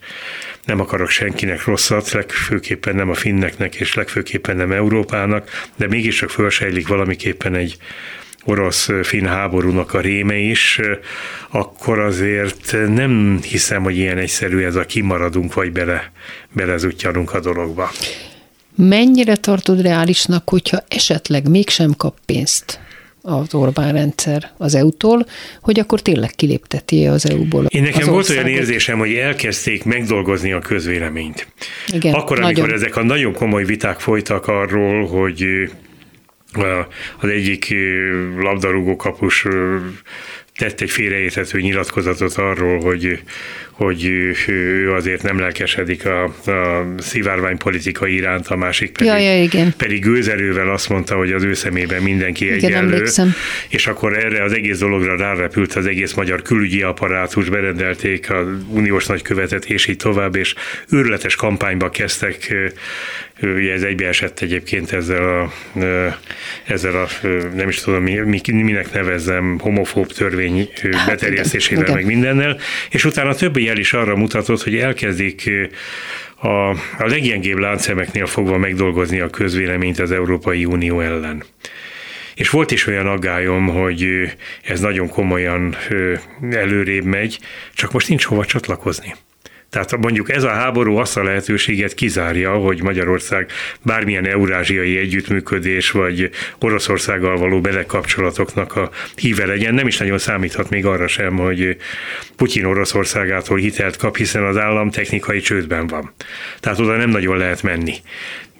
[0.65, 6.88] nem akarok senkinek rosszat, legfőképpen nem a finneknek, és legfőképpen nem Európának, de mégiscsak fölsejlik
[6.88, 7.77] valamiképpen egy
[8.45, 10.79] orosz-finn háborúnak a réme is,
[11.49, 16.11] akkor azért nem hiszem, hogy ilyen egyszerű ez a kimaradunk, vagy bele,
[16.51, 17.91] belezutyanunk a dologba.
[18.75, 22.79] Mennyire tartod reálisnak, hogyha esetleg mégsem kap pénzt
[23.25, 25.25] az Orbán rendszer az EU-tól,
[25.61, 27.65] hogy akkor tényleg kilépteti az EU-ból.
[27.65, 31.47] Én nekem volt olyan érzésem, hogy elkezdték megdolgozni a közvéleményt.
[31.93, 32.75] Igen, akkor, amikor nagyon.
[32.75, 35.45] ezek a nagyon komoly viták folytak arról, hogy
[37.20, 37.76] az egyik
[38.38, 39.45] labdarúgó kapus
[40.56, 43.24] tett egy félreérthető nyilatkozatot arról, hogy
[43.74, 44.05] hogy
[44.47, 49.74] ő azért nem lelkesedik a, a szivárvány politika iránt, a másik pedig, ja, ja, igen.
[49.78, 52.93] pedig gőzerővel azt mondta, hogy az ő szemében mindenki igen, egyenlő.
[52.93, 53.34] Emlékszem.
[53.69, 59.05] És akkor erre az egész dologra rárepült az egész magyar külügyi apparátus, berendelték az uniós
[59.05, 60.55] nagykövetet, és így tovább, és
[60.89, 62.53] őrletes kampányba kezdtek
[63.41, 65.51] ugye ez egybeesett egyébként ezzel a,
[66.67, 67.07] ezzel a
[67.55, 68.03] nem is tudom,
[68.43, 72.57] minek nevezzem, homofób törvény hát, beterjesztésével, igen, meg mindennel,
[72.89, 75.51] és utána többi jel is arra mutatott, hogy elkezdik
[76.36, 81.43] a, a leggyengébb láncszemeknél fogva megdolgozni a közvéleményt az Európai Unió ellen.
[82.36, 84.32] És volt is olyan aggályom, hogy
[84.64, 85.76] ez nagyon komolyan
[86.51, 87.39] előrébb megy,
[87.74, 89.16] csak most nincs hova csatlakozni.
[89.74, 93.51] Tehát mondjuk ez a háború azt a lehetőséget kizárja, hogy Magyarország
[93.82, 99.74] bármilyen eurázsiai együttműködés vagy Oroszországgal való belekapcsolatoknak a híve legyen.
[99.74, 101.78] Nem is nagyon számíthat még arra sem, hogy
[102.36, 106.13] Putyin Oroszországától hitelt kap, hiszen az állam technikai csődben van.
[106.59, 107.95] Tehát oda nem nagyon lehet menni.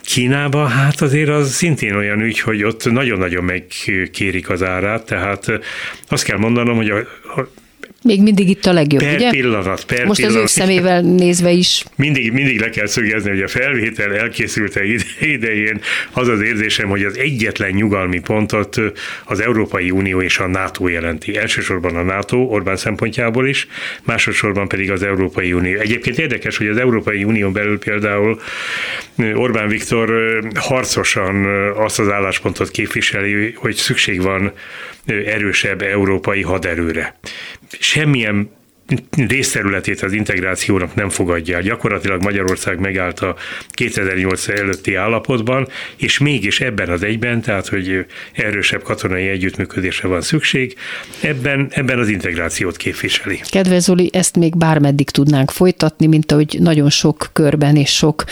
[0.02, 5.46] Kínába, hát azért az szintén olyan ügy, hogy ott nagyon-nagyon megkérik az árát, tehát
[6.08, 6.98] azt kell mondanom, hogy a,
[8.04, 9.30] még mindig itt a legjobb, per ugye?
[9.30, 10.44] pillanat, per Most pillanat.
[10.44, 11.84] az ő szemével nézve is.
[11.96, 14.82] Mindig, mindig le kell szögezni, hogy a felvétel elkészülte
[15.20, 15.82] idején
[16.12, 18.82] az az érzésem, hogy az egyetlen nyugalmi pontot
[19.26, 21.38] az Európai Unió és a NATO jelenti.
[21.38, 23.68] Elsősorban a NATO Orbán szempontjából is,
[24.04, 25.80] másodszorban pedig az Európai Unió.
[25.80, 28.42] Egyébként érdekes, hogy az Európai Unió belül például
[29.36, 31.46] Orbán Viktor harcosan
[31.76, 34.52] azt az álláspontot képviseli, hogy szükség van
[35.06, 37.16] erősebb európai haderőre.
[37.80, 38.50] Semmilyen
[39.28, 41.62] részterületét az integrációnak nem fogadja.
[41.62, 43.36] Gyakorlatilag Magyarország megállt a
[43.70, 50.76] 2008 előtti állapotban, és mégis ebben az egyben, tehát hogy erősebb katonai együttműködésre van szükség,
[51.22, 53.42] ebben, ebben az integrációt képviseli.
[53.50, 58.24] Kedves Zoli, ezt még bármeddig tudnánk folytatni, mint ahogy nagyon sok körben és sok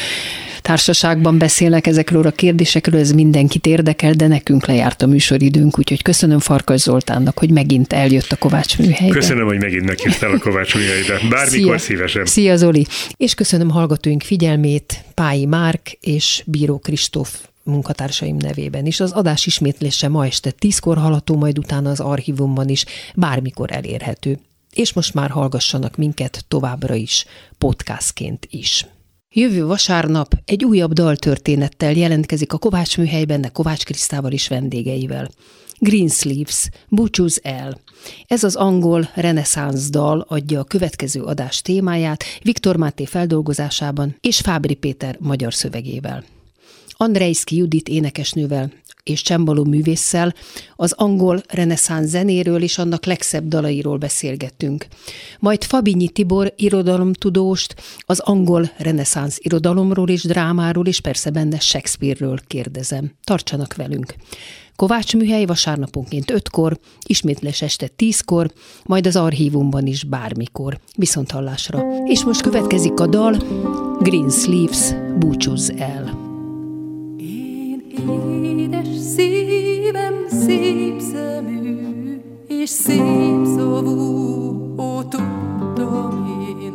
[0.62, 6.40] társaságban beszélnek ezekről a kérdésekről, ez mindenkit érdekel, de nekünk lejárt a műsoridőnk, úgyhogy köszönöm
[6.40, 9.16] Farkas Zoltánnak, hogy megint eljött a Kovács műhelybe.
[9.16, 11.20] Köszönöm, hogy megint meghívtál a Kovács műhelybe.
[11.30, 11.96] Bármikor Szia.
[11.96, 12.26] szívesen.
[12.26, 12.86] Szia Zoli!
[13.18, 19.00] És köszönöm hallgatóink figyelmét Pályi Márk és Bíró Kristóf munkatársaim nevében is.
[19.00, 22.86] Az adás ismétlése ma este tízkor hallható, majd utána az archívumban is
[23.16, 24.40] bármikor elérhető.
[24.74, 27.26] És most már hallgassanak minket továbbra is,
[27.58, 28.86] podcastként is.
[29.34, 35.30] Jövő vasárnap egy újabb daltörténettel jelentkezik a Kovács műhelyben, de Kovács Krisztával is vendégeivel.
[35.80, 37.82] Greensleeves, búcsúz el.
[38.28, 44.76] Ez az angol reneszánsz dal adja a következő adás témáját Viktor Máté feldolgozásában és Fábri
[44.76, 46.24] Péter magyar szövegével.
[46.90, 48.72] Andrejszki Judit énekesnővel
[49.04, 50.34] és csembaló művésszel
[50.76, 54.88] az angol reneszánsz zenéről és annak legszebb dalairól beszélgettünk.
[55.40, 63.12] Majd Fabinyi Tibor irodalomtudóst az angol reneszánsz irodalomról és drámáról és persze benne Shakespeare-ről kérdezem.
[63.24, 64.16] Tartsanak velünk!
[64.76, 68.52] Kovács műhely vasárnaponként 5-kor, ismétlés este 10-kor,
[68.86, 70.80] majd az archívumban is bármikor.
[70.96, 71.84] Viszont hallásra.
[72.06, 73.38] És most következik a dal
[74.00, 76.21] Green Sleeves, búcsúzz el.
[78.44, 86.74] Édes szívem szép szemű, és szép szavú, ó, tudtam én,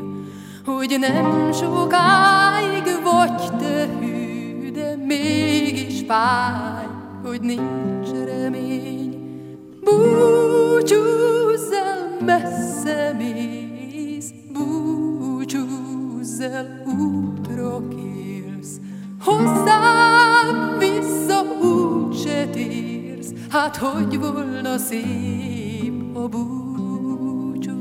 [0.65, 6.87] hogy nem sokáig vagy te hű, de mégis fáj
[7.27, 9.15] hogy nincs remény.
[9.85, 18.81] Búcsúzz el, messze mész, búcsúzz el, útra kérsz.
[19.25, 20.16] Hozzám
[23.57, 27.73] hát hogy volna szép a búcsú.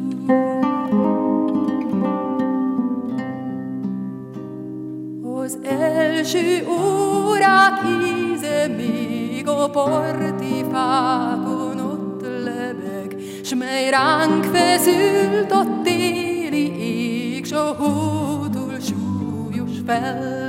[5.44, 15.82] Az első órák íze még a parti fákon ott lebeg, s mely ránk feszült a
[15.84, 20.45] téli ég, s a hótól súlyos fellegek.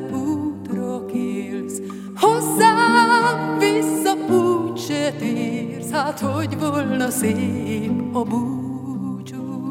[0.00, 1.80] Útra kélsz,
[2.16, 9.68] hozzám vissza úgy se térsz, hát hogy volna szép a búcsú.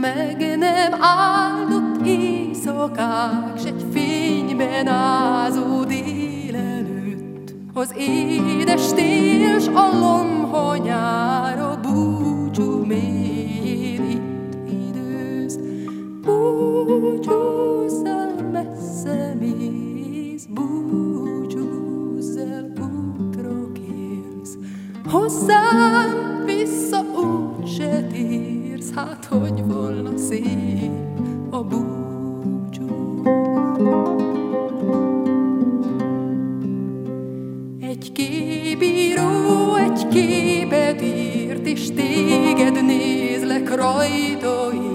[0.00, 7.54] meg nem áldott éjszakák, s egy fényben ázó délelőtt.
[7.74, 13.19] Az édes tél, s a lomha nyára búcsú mér
[16.90, 22.72] Búcsúzz el, messze mész, búcsúzz el,
[23.18, 24.56] útra kérsz.
[25.04, 30.90] Hozzám vissza úgy se térsz, hát hogy volna szép
[31.50, 33.22] a búcsú.
[37.80, 44.89] Egy képíró egy képet írt, és téged nézlek rajta én.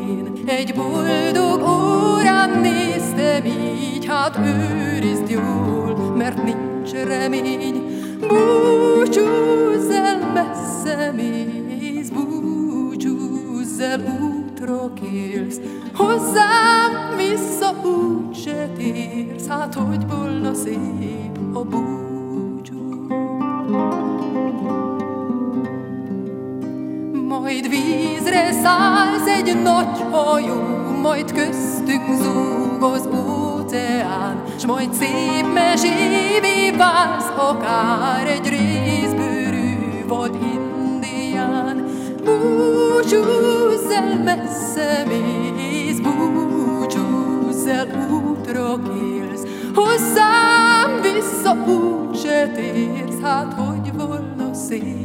[0.46, 7.84] Egy boldog órán néztem így, hát őrizd jól, mert nincs remény.
[8.20, 15.60] Búcsúzz el, messze mész, búcsúzz el, útra kélsz.
[15.94, 21.95] Hozzám vissza úgy se térsz, hát hogy volna szép a búcsú.
[28.66, 30.62] Szállsz egy nagy hajó,
[31.02, 41.86] majd köztünk zúg az óceán, s majd szép mesévé válsz, akár egy részbőrű vad indián.
[42.24, 49.44] Búcsúzz el, messze mész, búcsúzz el, útra kélsz,
[49.76, 55.05] hozzám vissza úgy se térsz, hát hogy volna szép